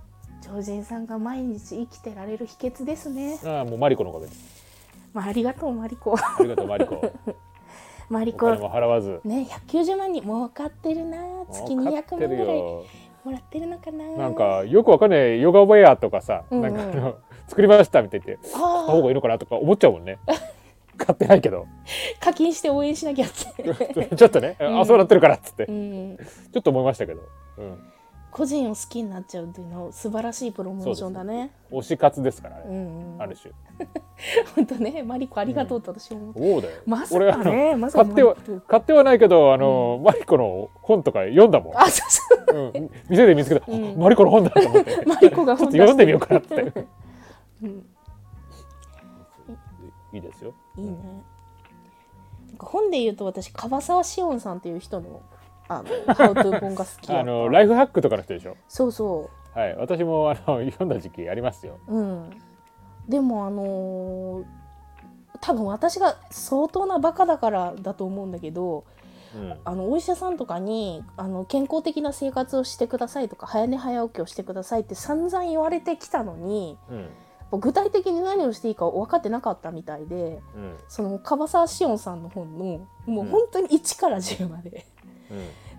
[0.42, 3.38] 超人さんが毎日生きてられる秘訣ですね。
[3.46, 4.66] ああもうマリコのおかげです
[5.14, 6.16] まあありがとうマリコ。
[6.18, 7.00] ありがとうマリコ
[8.12, 9.22] マリコお金も払わず。
[9.24, 11.18] ね190万人儲かってるな
[11.50, 12.86] 月200儲かってる万ぐらいよ
[13.24, 14.06] もらってるのかな。
[14.18, 16.76] なんかよくわかんないヨガウェアとかさ、うんうん。
[16.76, 20.20] なんかあの作りましたみたい言って買ったあ方がいいのかなとか思っちゃうもんね。
[20.98, 21.68] 買ってないけど。
[21.70, 24.16] あ課金して応援しなきゃって。
[24.16, 26.18] ちょっとね、んあそうなってるからっつって、うん。
[26.18, 27.22] ちょっと思いましたけど、
[27.58, 27.80] うん、
[28.32, 31.52] 個人を好きになっちゃうっていうの素晴らしいプロモーションだね。
[31.70, 33.22] 推し活ですからね、うんうん。
[33.22, 33.54] ある種。
[34.56, 36.82] 本当ねマリコありがとうって私思う、そうだよ。
[36.86, 38.36] まさかねまさか買っては
[38.68, 42.72] 買ってはないけどあの、マリコの本とか読んだもん、あそうそう。
[42.74, 43.92] うん、店で見つけた、うん。
[43.92, 45.04] あマリコの本だと思って。
[45.08, 46.86] マリコがちょっと本出して読んでみようかなって。
[47.64, 47.86] うん。
[50.14, 50.54] いいですよ。
[50.78, 50.98] いいね。
[52.48, 55.22] なんか本で言うと私樺沢志音さんっていう人の
[55.80, 58.56] あのハウトゥー本が好きあのライフハックとかの人でしょ？
[58.68, 59.76] そうそはい。
[59.78, 61.78] 私もあの 読んだ時期ありますよ。
[61.88, 62.30] ううん。
[63.08, 64.46] でもあのー
[65.44, 68.84] 多分私が相当なバカだからだと思うんだけど
[69.36, 69.58] うん。
[69.66, 77.60] あのお医者さんとかにあの健康的な生活をしてくださいとか早寝早起きをしてくださいって散々言われてきたのにうん。
[77.60, 80.78] 具体的に何をしていいか分かってなかったみたいでうん。
[80.88, 85.01] その樺沢志音さんの本のもう本当に1から10まで、うん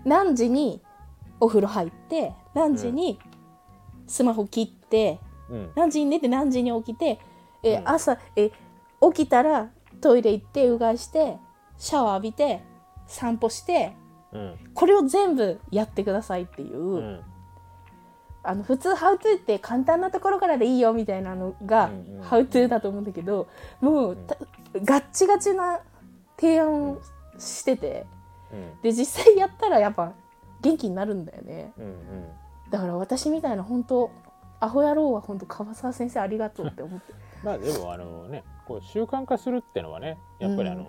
[0.05, 0.81] 何時に
[1.39, 3.19] お風呂入って何時に
[4.07, 5.71] スマホ切って、うん。
[5.75, 7.19] 何時に寝て何時に起きて、
[7.63, 7.89] えうん。
[7.89, 8.51] 朝え
[9.13, 11.37] 起きたらトイレ行ってうがいして
[11.77, 12.63] シャワー浴びて
[13.07, 13.93] 散歩して
[14.31, 14.55] うん。
[14.73, 17.21] これを全部やってくださいっていう、うん。
[18.43, 23.47] あの普通「How to」って簡単なところからでいいよみたいなのがうんうん「How to」だと思うんだけど
[23.79, 24.35] もうた
[24.83, 25.79] ガッチガチな
[26.37, 26.97] 提案を
[27.37, 28.22] しててうん
[28.81, 30.13] で実際やったらやっぱ
[30.61, 31.73] 元気になるんだよね。
[31.77, 31.93] うんうん。
[32.69, 34.11] だから私みたいな本当
[34.59, 37.13] アホ野郎は本当樺沢先生ありがとうって思って。
[37.43, 40.87] まあでもあのねこう習慣化するってのはねやっぱりあの、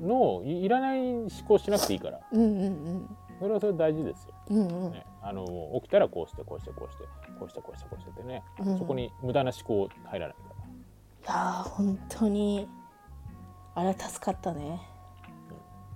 [0.00, 2.20] 脳いいらない思考しなくていいから。
[2.32, 4.84] うんうんそれはそれで大事ですよ、うんうん。
[4.86, 5.44] うんね、あの
[5.82, 7.04] 起きたらこうしてこうしてこうして
[7.38, 8.78] こうしてこうしてこうしてってね、うん。
[8.78, 10.42] そこに無駄な思考入らないか
[11.24, 12.68] いやー本当に
[13.74, 14.68] あれは助かったね。
[14.68, 14.93] ら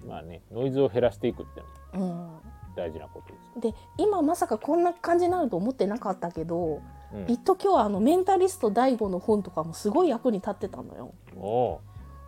[0.07, 1.63] まあねノイズを減らしていくって
[1.97, 2.51] のもうん。
[2.77, 6.81] 大事なことですよ、で今まさかこんな感じになると思ってなかったけど
[7.13, 7.25] うん。
[7.27, 11.13] 一時はあのメンタリスト DAIGO の本とかもすごい役に立ってたのよ。
[11.37, 11.81] お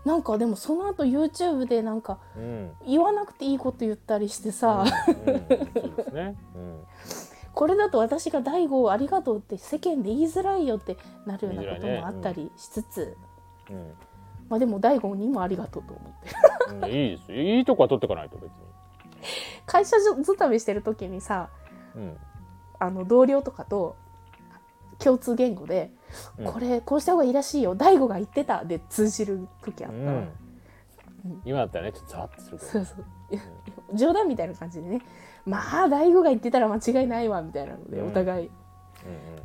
[0.04, 2.70] なんかでもその後 YouTube でなんかううん。
[2.86, 4.84] 言わなくていいこと言ったりしてさ、
[7.54, 10.96] これだと私が「大悟ありがとう」って世間で言いづらいよって
[11.26, 13.16] なるようなこともあったりしつつ、
[13.70, 13.92] うん
[14.50, 16.12] まあでも大悟にもありがとうと思っ
[16.80, 16.86] て。
[16.88, 17.40] うん、いいですよ。
[17.40, 18.50] いいとこは取っていかないと別に、
[19.64, 21.48] 会社勤めしてる時にさ
[21.96, 22.16] うん。
[22.78, 23.96] あの同僚とかと
[24.98, 25.92] 共通言語で、
[26.38, 26.52] うん。
[26.52, 30.28] これこうした方がいいらしいよ大悟が言ってたで通じる時あった、うん、
[31.44, 33.04] 今だったらねちょっとざわっとするそうそう。
[33.94, 35.02] 冗談みたいな感じでね。
[35.46, 38.08] まあ大悟が言ってたら間違いないわみたいなので、うん。
[38.08, 38.46] お互い。
[38.46, 38.52] うん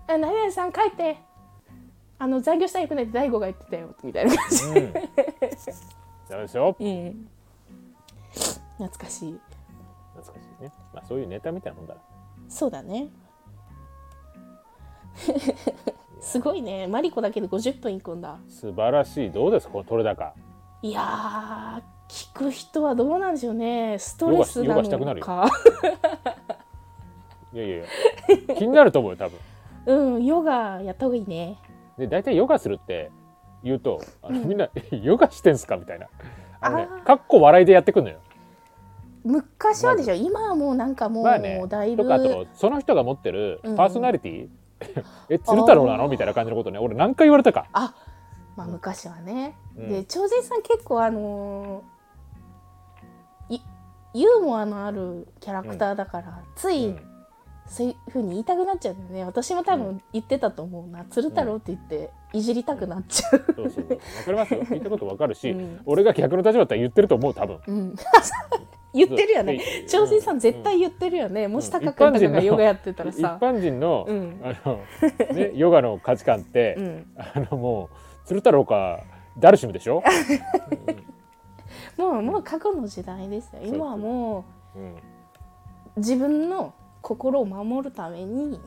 [0.14, 1.18] 「あ何々さん帰って
[2.18, 3.04] あの残業したらよくない？
[3.06, 4.94] って大悟が言ってたよみたいな感じ、うん。
[4.94, 7.28] ダメですようん、
[8.78, 9.40] 懐かしい。
[10.16, 10.72] 懐かしいね。
[10.94, 12.02] まあそういうネタみたいなもんだな。
[12.48, 13.10] そうだね。
[16.22, 16.88] すごいね。
[16.88, 18.38] マリコだけで50分いくんだ。
[18.48, 19.32] 素晴らしい。
[19.32, 19.68] どうです？
[19.68, 20.34] かこの取れ高
[20.82, 23.98] いやー聞く人はどうなんでしょうね。
[24.00, 25.50] ストレスなのか。
[27.54, 27.86] いやいやいや。
[28.56, 29.40] 気になると思うよ多分。
[30.16, 31.60] うんヨガやった方がいいね
[31.98, 33.12] で大体ヨガするって
[33.64, 34.48] 言うとあの、うん。
[34.50, 36.08] みんなヨガしてんすかみたいな。
[36.62, 37.04] あのねあー。
[37.04, 38.20] かっこ笑いでやってくんのよ。
[39.24, 40.14] 昔はでしょ。
[40.14, 41.64] 今はもうなんかもう、まあね。
[41.68, 42.04] だいぶ。
[42.04, 44.50] とかあとその人が持ってるパーソナリティ、
[45.30, 46.08] え鶴太郎なあーの？
[46.10, 46.78] みたいな感じのことね。
[46.80, 47.68] 俺何回言われたか。
[47.74, 47.96] あ
[48.56, 49.90] まあ昔はね、うん。
[49.90, 53.62] で超人さん結構あのーい
[54.14, 57.15] ユーモアのあるキャラクターだから、つい、うん
[57.68, 59.26] そういう風に言いたくなっちゃうんだよね。
[59.26, 63.98] 私も多分言ってたと思うな、鶴太郎って言っていじりたくなっちゃう、そうそうそう。
[63.98, 64.62] わかりますよ。
[64.62, 65.82] 聞いたことわかるし、うん。
[65.86, 67.60] 俺が逆の立場だったら言ってると思う多分。
[67.68, 67.96] うん、
[68.94, 69.60] 言ってるよね。
[69.88, 70.06] そう。
[70.06, 74.42] 超人さん絶対言ってるよね、もしタカ君とかがヨガやってたら一さ、般人の,、うん。
[74.44, 74.80] あの
[75.34, 79.02] ね、ヨガの価値観って、うん、あのもう鶴太郎か
[79.40, 80.04] ダルシムでしょ、
[81.98, 83.62] もうもう過去の時代ですよ。
[83.64, 84.46] 今はも
[84.76, 84.90] うんうん。
[84.92, 84.96] う
[85.98, 86.74] 自分の
[87.06, 88.60] 心を守るために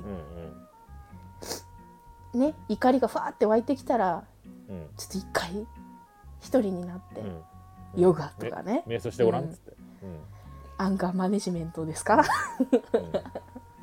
[2.34, 4.22] うんね怒りがファーって湧いてきたら
[4.68, 5.66] うんちょっと一回
[6.40, 7.42] 一人になって、うん。
[8.00, 8.84] ヨガとかね。
[8.86, 9.72] 瞑想してごらんっつって、
[10.02, 10.18] うん。
[10.76, 12.24] アンガーマネジメントですかうん。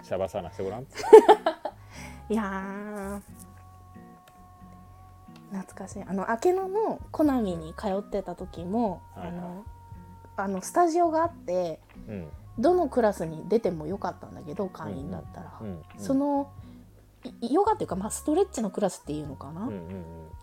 [0.03, 0.83] シャバサナしてごらん
[2.29, 3.21] いやー。
[5.51, 6.03] 懐かしい。
[6.03, 9.37] あの明け野のコナミに通ってた時も、はいはい。
[9.37, 9.65] あの
[10.37, 12.27] あのスタジオがあってうん
[12.57, 16.51] どのクラスに出てもよかったんだけど会員だったら、うんその
[17.41, 19.81] いヨガっていうか、まあ、ストレッチのクラスっていうのかな、うんうん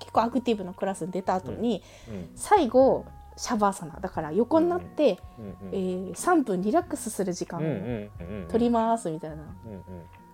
[0.00, 3.04] 結構アクティブなクラスに出た後に、うん最後
[3.36, 8.48] シャバーサナだから横になって、うんうんえー3分リラックスする時間うんうんをうんうん。
[8.48, 9.82] 取りますみたいな、うんうん。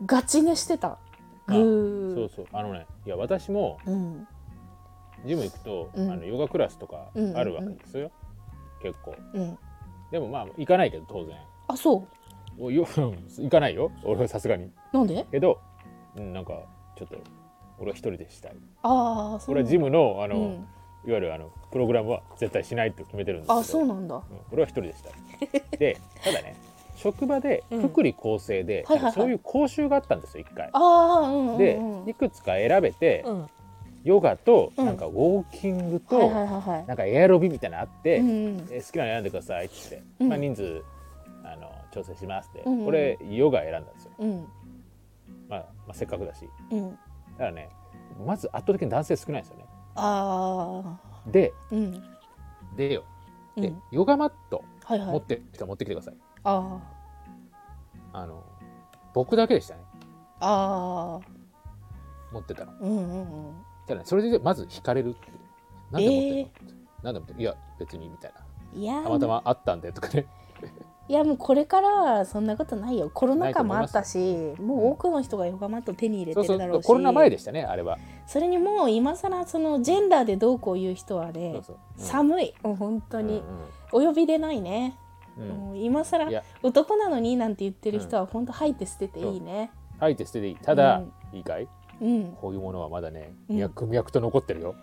[0.07, 0.99] ガチ寝してた。
[1.49, 2.47] そうそう。
[2.53, 4.27] あのねいや私もうん。
[5.27, 6.11] ジム行くと、うん。
[6.11, 8.11] あのヨガクラスとかうんうんうんあるわけですよ、
[8.83, 9.15] 結構。
[9.35, 9.59] うん。
[10.11, 11.37] でもまあ行かないけど当然
[11.69, 12.05] あそ
[12.59, 12.65] う。
[12.65, 13.93] およ行かないよ。
[14.03, 14.71] 俺はさすがに。
[14.93, 15.25] なんで？
[15.31, 15.61] けど、
[16.17, 16.55] うん、なんか
[16.97, 17.17] ちょっと
[17.79, 18.53] 俺は一人でしたい。
[18.83, 20.65] ああそう俺はジムのあの、うん、いわ
[21.05, 23.61] ゆるあのプログラムは絶対しないって決めてるんですけど。
[23.61, 24.17] あそうなんだ。
[24.17, 25.79] うん俺は一人でしたい。
[25.79, 26.57] で ただね
[26.97, 27.83] 職場でうん。
[27.83, 29.13] 福利厚生で、はいはいはい。
[29.13, 30.71] そういう講習があったんですよ一回。
[30.73, 33.47] ああうんうんうんでいくつか選べて、うん。
[34.03, 34.87] ヨガとうん。
[34.87, 36.87] なんかウォーキングと、はいはいはいはい。
[36.87, 38.69] なんかエアロビみたいなのあって、うんうん。
[38.73, 40.83] え好きなの選んでくださいってまあ、人数
[42.03, 42.87] 調整しますって、うんうん。
[42.87, 44.49] 俺ヨガ選んだんですよ、うん。
[45.49, 46.49] まあ、まあせっかくだし。
[46.71, 46.91] うん。
[46.91, 47.71] だからね
[48.27, 49.67] まず圧倒的に男性少ないんですよね。
[49.95, 52.03] ああでうん。
[52.77, 53.05] でよ。
[53.57, 53.83] で、うん。
[53.91, 55.09] ヨガマットはいはい。
[55.11, 56.17] 持ってきた持ってきてください。
[56.45, 56.79] あ
[58.13, 58.43] あの
[59.13, 59.81] 僕だけでしたね。
[60.41, 61.29] ああ
[62.33, 62.73] 持ってたの。
[62.73, 63.55] あうんうんうん。
[63.87, 65.29] ただねそれでまず惹かれるって
[65.91, 66.61] なんで持ってんの、って
[67.03, 67.43] なんで持ってんの？
[67.43, 69.03] いや別にみたいな。
[69.03, 70.27] たまたまあったんでとかね
[71.09, 73.11] いやもうこれからはそんなことないよ。
[73.13, 76.85] コロナ禍もあったしもう多くの人がヨガマット手に入れてるだろうし。
[76.85, 77.99] うコロナ前でしたねあれは。
[78.27, 81.63] それにもう今更そのジェンダーでどうこう言う人はね
[81.97, 82.55] 寒い。
[82.63, 83.43] もう本当に、うん
[83.91, 84.99] お呼びでないね、
[85.39, 85.45] うん。
[85.45, 86.29] うんもう今更
[86.63, 89.71] 男なのになんて言ってる人は本当吐いて捨てていいね。
[89.99, 90.57] 吐いて捨てていい。
[90.57, 90.99] ただ、
[91.33, 91.39] うん。
[91.39, 91.67] いいかい？
[92.03, 92.37] うん。
[92.39, 93.57] こういうものはまだねうん。
[93.57, 94.75] 脈々と残ってるよ、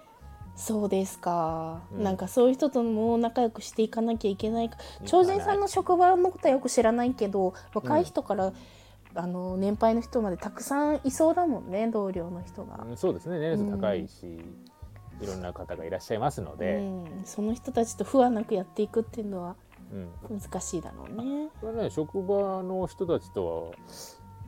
[0.55, 2.03] そうですか、うん。
[2.03, 4.71] なんかそういう人とも仲良くしていかなきゃいけない
[5.05, 8.53] 超人さんの職場のことはよく知らないけど若い人から、
[9.15, 13.39] あの年配の人までたくさんいそうだもんね同僚の人が、うんそうですね。
[13.39, 14.39] 年齢層高いし、
[15.21, 19.55] いろんな方がいらっしゃいますので、うん、その人たちと不安なくやっていくっていうのは
[20.29, 20.39] うん。
[20.39, 21.49] 難しいだろうね。
[21.61, 23.75] これね職場の人たちとは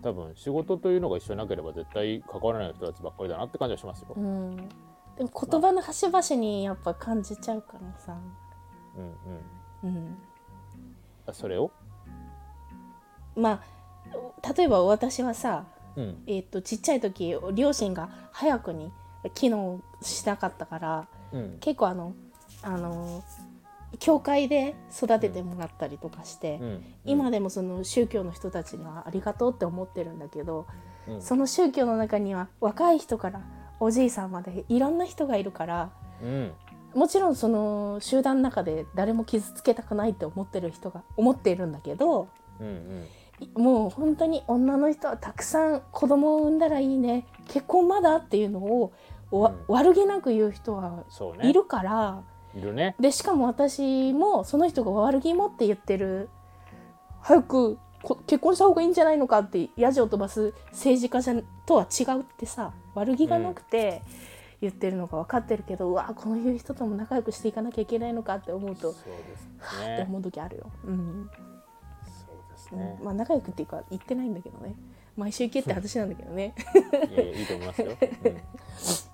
[0.01, 4.13] 多分仕事というのが一緒なければ絶対関わらない人たちばっかりだなって感じはしますよ。
[4.15, 4.69] うん、
[5.17, 8.17] でも言葉の端々にやっぱ感じちゃうからさ、
[9.83, 10.17] うんうん。
[11.27, 11.71] うん、それを、
[13.35, 13.77] まあ
[14.55, 15.65] 例えば私はさ、
[15.95, 16.23] うん。
[16.27, 18.91] えー、とちっちゃい時両親が早くに
[19.33, 21.57] 機能しなかったからうん。
[21.59, 22.13] 結構あの
[22.61, 23.23] あの
[23.99, 30.67] 教会で育ててもらったりとかして、うん、今でもその宗教の人たちにはありがとうって思ってるんだけど、
[31.07, 31.21] うん。
[31.21, 33.41] その宗教の中には若い人から
[33.79, 35.89] おじいさんまでいろんな人がいるから
[36.21, 36.51] うん。
[36.93, 42.27] もちろんその集団の中で誰も傷つけたくないって思ってる人が思っているんだけど
[42.59, 43.07] うんうん。
[43.39, 47.27] いもう本当に女の人はたくさん子供を産んだらいいね。
[47.47, 48.93] 結婚まだっていうのを
[49.29, 49.75] わうん。
[49.75, 51.03] 悪気なく言う人は
[51.41, 52.23] いるから、
[52.55, 52.95] いるね。
[52.99, 56.29] でしかも私もその人が悪気持って言ってる。
[57.21, 64.01] 早くこ結婚した方がいいんじゃないのかってヤジを飛ばす政治家じゃとは違うってさ悪気がなくて
[64.59, 69.93] 言ってるのが分かってるけど、うわこのいう人とも仲良くしていかなきゃいけないのかって思うとそうですね。
[69.95, 70.71] って思う時あるよ。
[70.85, 71.29] うん。
[72.05, 72.99] そうですうんね。
[73.03, 74.75] まあ仲良くっていうか言ってないんだけどね。
[75.15, 76.53] 毎週行けって話なんだけどね。
[77.11, 77.91] いやいやいいと思いますよ、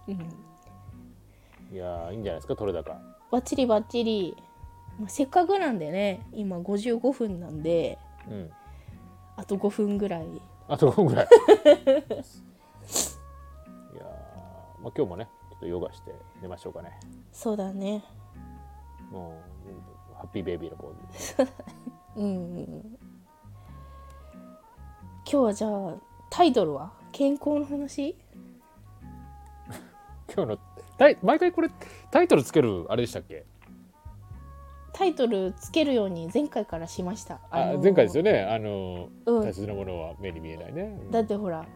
[0.08, 0.14] うん。
[0.14, 2.98] うん、いやーいいんじゃないですか取れ高。
[3.32, 4.38] バッチリバッチリ、
[5.00, 7.98] まあ、せっかくなんでね今55分なんで
[8.30, 8.50] うん。
[9.36, 10.28] あと5分ぐらい。
[10.68, 11.28] あと5分ぐらい
[14.84, 17.00] まあ、今日もねちょっとヨガして寝ましょうかね。
[17.32, 18.04] そうだね。
[19.12, 19.40] も
[20.12, 21.52] うハッピーベイビーのポーズ
[22.18, 22.98] うん。
[25.26, 25.96] 今日はじゃあ
[26.30, 26.92] タイトルは？
[27.12, 28.16] 健康の話？
[30.36, 30.58] 今日の
[30.98, 31.70] タイ毎回これ
[32.12, 33.46] タイトルつけるあれでしたっけ？
[34.92, 37.40] タイトルつけるように前回からしました。
[37.50, 38.44] あ、のー前回ですよね。
[38.44, 39.44] あの、うん。
[39.44, 41.00] 大切なものは目に見えないね。
[41.10, 41.68] だってほらうん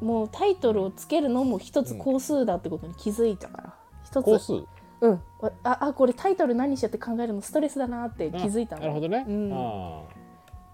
[0.00, 3.74] もうタイトルをつけるのも一つ工数だってことに気づいたから。
[4.04, 4.24] 一つ。
[4.24, 4.52] コース
[5.00, 5.22] うん。
[5.40, 8.82] わああこれタイトル何しようって考えるのストレスだなって気づいたの。
[8.82, 9.52] なるほどね、うん。
[9.52, 10.02] あ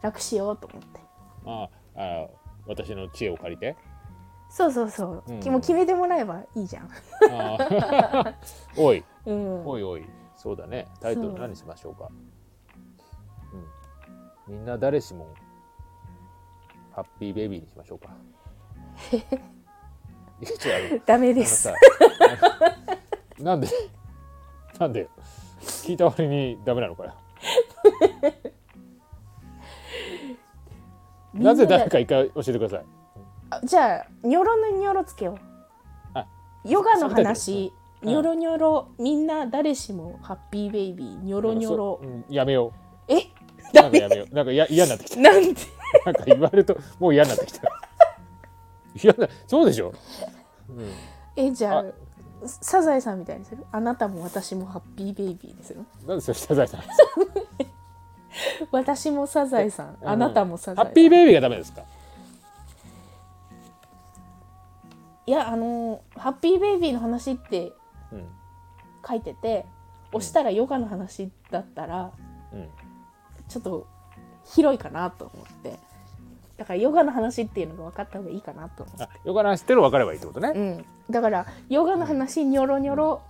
[0.02, 1.00] 楽しようと思って。
[1.44, 2.28] ーあーあー
[2.66, 3.76] 私の知恵を借りて？
[4.48, 5.48] そうそうそう、うん。
[5.50, 6.90] もう決めてもらえばいいじゃん。
[8.76, 9.04] おい。
[9.26, 9.66] うん。
[9.66, 10.04] おいおい。
[10.36, 10.86] そうだね。
[11.00, 12.08] タイトル何しましょうか？
[14.48, 14.52] う。
[14.52, 14.56] ん。
[14.56, 15.28] みんな誰しも
[16.92, 18.10] ハッピーベイビーにしましょうか
[21.06, 21.72] ダメです。
[23.38, 23.68] なんで
[24.78, 25.08] なんで
[25.60, 27.14] 聞いた割にダメなのかよ
[31.34, 32.84] なぜ誰か一回教えてください。
[33.50, 35.38] あじゃあニョロのニョロつけよう。
[36.14, 36.26] あ
[36.64, 37.72] ヨガの話。
[38.02, 38.08] うん。
[38.08, 41.22] ニョロニョロみんな誰しもハッピーベイビー。
[41.24, 42.00] ニョロニョロ。
[42.02, 42.72] そうんやめよ
[43.08, 43.22] えう。
[43.72, 44.34] ダメなんかやめよう。
[44.34, 45.20] なんかや嫌になってきた。
[45.20, 45.60] なんで？
[46.04, 47.68] なんか言われるともう嫌になってきた
[48.94, 49.92] 嫌なそうでしょ、
[50.68, 50.92] うん、
[51.36, 51.84] えじゃああ。
[52.42, 53.66] サザエさんみたいにする？
[53.70, 55.84] あなたも私もハッピーベイビーにする？
[56.06, 56.80] なんでそれサザエさん？
[58.72, 59.98] 私もサザエさん。
[60.00, 60.08] うん。
[60.08, 60.84] あなたもサザエさん。
[60.86, 61.82] ハッピーベイビーがダメですか？
[65.26, 67.72] いやあのハッピーベイビーの話って
[68.10, 68.26] うん。
[69.06, 69.66] 書いてて
[70.12, 72.10] 押したらヨガの話だったら
[72.54, 72.68] うん。
[73.48, 73.86] ちょっと
[74.46, 75.78] 広いかなと思って
[76.60, 79.04] だからヨガの話っていうのが分かった方がいいかなと思って。
[79.04, 80.52] あよかな知ってる分かればいいってことね。
[80.54, 83.22] うん、だからヨガの話ニョロニョロ、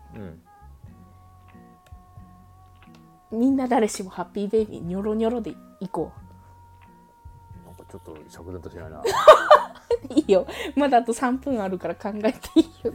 [3.33, 3.39] うん。
[3.39, 6.11] みんな誰しもハッピーベイビーニョロニョロでいこ
[7.65, 8.99] なんかちょっと釈然としないな。
[8.99, 9.05] う
[10.13, 10.45] いいよ。
[10.75, 12.93] まだあと3分あるから考えていいよ。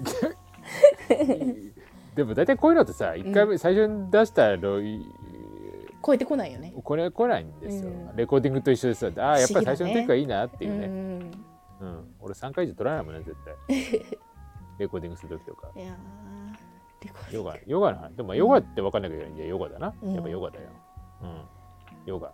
[2.14, 5.02] でも大体こういうのってさ一回目最初に出したのい
[6.06, 6.72] 超えてこないよね。
[6.84, 8.16] これ来ないんですよ、うん。
[8.16, 10.86] レコーディングと一緒でさあーやっぱり最初の不思議だね時からいいなっていうね。
[10.86, 11.32] うん
[11.82, 13.36] うん、俺3回以上取らないもんね絶
[13.68, 14.18] 対。
[14.78, 15.68] レコーディングする時とか。
[15.76, 15.96] いや
[17.32, 18.16] ヨガヨガの話。
[18.16, 20.14] でもヨガって分かんないけど、いやヨガだな、うん。
[20.14, 20.70] やっぱヨガだよ。
[21.24, 21.42] うん。
[22.06, 22.32] ヨガ。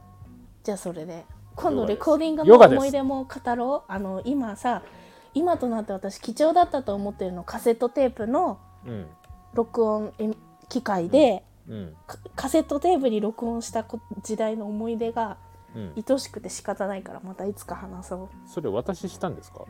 [0.63, 3.91] じゃあそれで今度レコーディングの思い出も語ろう。
[3.91, 4.83] あの今さ
[5.33, 9.07] 今となって私貴重だったと思ってるのカセットテープのうん。
[9.53, 10.31] 録音え
[10.69, 11.95] 機械で、うん。
[12.07, 15.37] カカセットテープに録音したこ時代の思い出が
[15.75, 15.93] うん。
[15.95, 18.29] 愛しくて仕方ないからまたいつか話そう。
[18.47, 19.65] それ私したんですか？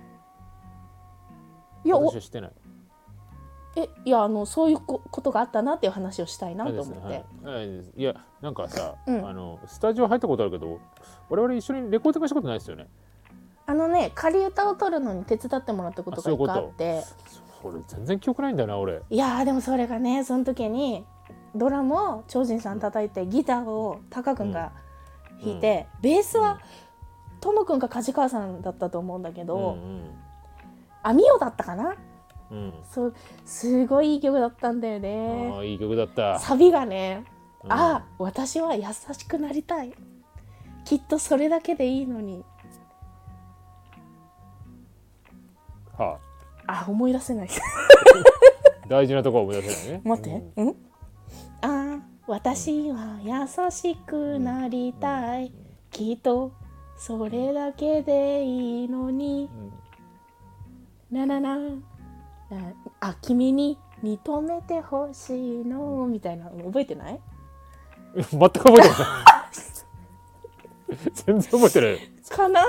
[1.83, 2.51] いやお私はしてない。
[3.77, 7.23] えいやあのそういうこことがあったなっていう話をしたいなと思って、はい。
[7.43, 9.27] はいいやなんかさ、うん。
[9.27, 10.79] あのスタジオ入ったことあるけど
[11.29, 12.87] 我々一緒にレコーディングしたことないですよね。
[13.65, 17.03] あのね仮歌を取るのに手伝ってもらったことが一回あって。
[17.61, 19.01] それ全然記憶ないんだよな俺。
[19.09, 21.05] いやーでもそれがねその時に
[21.55, 24.71] ドラムを超人さん叩いてギターをタカ君が
[25.43, 26.59] 弾いて、ベースは
[27.41, 30.03] ともくんか梶川さんだったと思うんだけど、うん
[31.03, 31.95] あみおだったかな？
[32.51, 32.57] うん。
[32.57, 35.53] うんそうすごいいい曲だったんだよあね。
[35.59, 36.37] あいい曲だった。
[36.39, 37.23] サビがね、
[37.63, 37.73] うん。
[37.73, 38.83] ああ私は優
[39.13, 39.93] しくなりたい。
[40.85, 42.43] きっとそれだけでいいのに。
[45.97, 46.19] は
[46.67, 46.85] あ。
[46.87, 47.49] 思い出せない。
[47.49, 47.51] あ、
[48.87, 50.01] 大事なところ思い出せないね。
[50.05, 50.75] 待って、うん、ああ
[52.32, 55.51] 私は優しくなりたい、
[55.91, 56.53] きっと
[56.95, 59.49] それだけでいいのに。
[61.11, 61.57] うんななな。
[61.57, 61.75] な
[63.01, 66.07] あ君に認めてほしいの？
[66.07, 67.19] みたいなの覚えてない？
[68.15, 68.89] うん全く覚えてない
[71.13, 71.91] 全然覚えてない。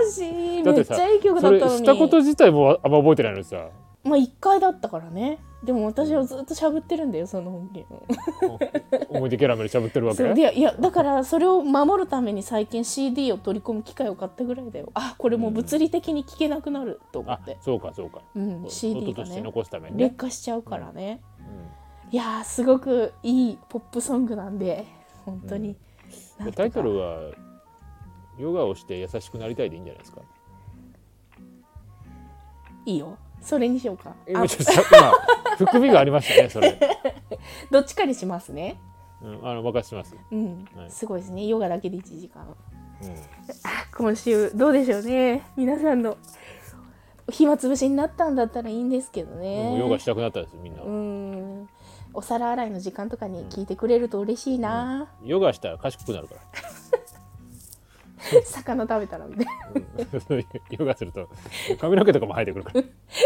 [0.04, 0.62] 悲しい。
[0.64, 1.78] めっちゃいい曲だったのに。
[1.78, 3.68] したこと自体もあんま覚えてないのにさ
[4.04, 5.38] まあ1回だったからね。
[5.62, 8.02] でも私はずっとしゃぶってるんだよその音源
[9.08, 10.34] 思い出キャラメルしゃぶってるわけ？
[10.34, 14.90] でいやだからそれを守るために最近 CD を取り込む機械を買ったぐらいだよ。
[14.94, 18.22] あこれもう物理的に聴けなくなると思あって、そうかそうか。
[18.34, 20.04] うん、CD 音としてがね残すためにね。
[20.06, 21.20] 劣化しちゃうからね、
[22.10, 24.84] いやーすごくいいポップソングなんで
[25.24, 25.76] 本当に、
[26.38, 26.52] なん。
[26.52, 27.30] タイトルは
[28.36, 30.22] ヨガをして優しくなりたいでいいんじゃないですか？
[32.84, 34.10] いいよそれにしようか。
[34.10, 34.46] あ今
[35.56, 36.78] 含みがありましたねそれ、
[37.70, 38.80] どっちかにしますね。
[39.22, 40.90] うん、あの任せます、うん、はい。
[40.90, 41.46] すごいですね。
[41.46, 42.42] ヨガだけで1時間。
[43.02, 43.16] うん。
[43.96, 45.42] 今週どうでしょうね。
[45.56, 46.16] 皆さんの
[47.30, 49.64] 暇つぶしになったんだったらいいんですけどね。
[49.64, 51.68] もうヨガしたくなったんですみんな、うん。
[52.14, 56.40] お皿洗いの時間とかに聞いてくれると嬉しいな、ヨガしたら賢くなるから
[58.44, 59.52] 魚食べたらみたいな。
[60.30, 60.46] うん。
[60.70, 61.28] ヨガすると
[61.80, 62.82] 髪の毛とかも生えてくるから。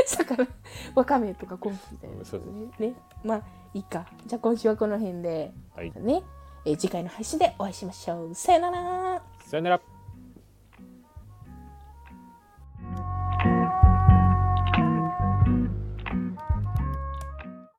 [0.07, 0.47] 魚
[0.95, 2.51] わかめとかコンフみたいな、そうです。
[2.81, 2.89] ね。
[2.89, 2.95] ね
[3.25, 3.43] まあ
[3.75, 4.07] いいか。
[4.27, 5.93] じゃあ今週はこの辺で、はい。
[5.97, 6.23] ね、
[6.65, 8.35] えー次回の配信でお会いしましょう。
[8.35, 9.23] さよなら。
[9.45, 9.81] さよなら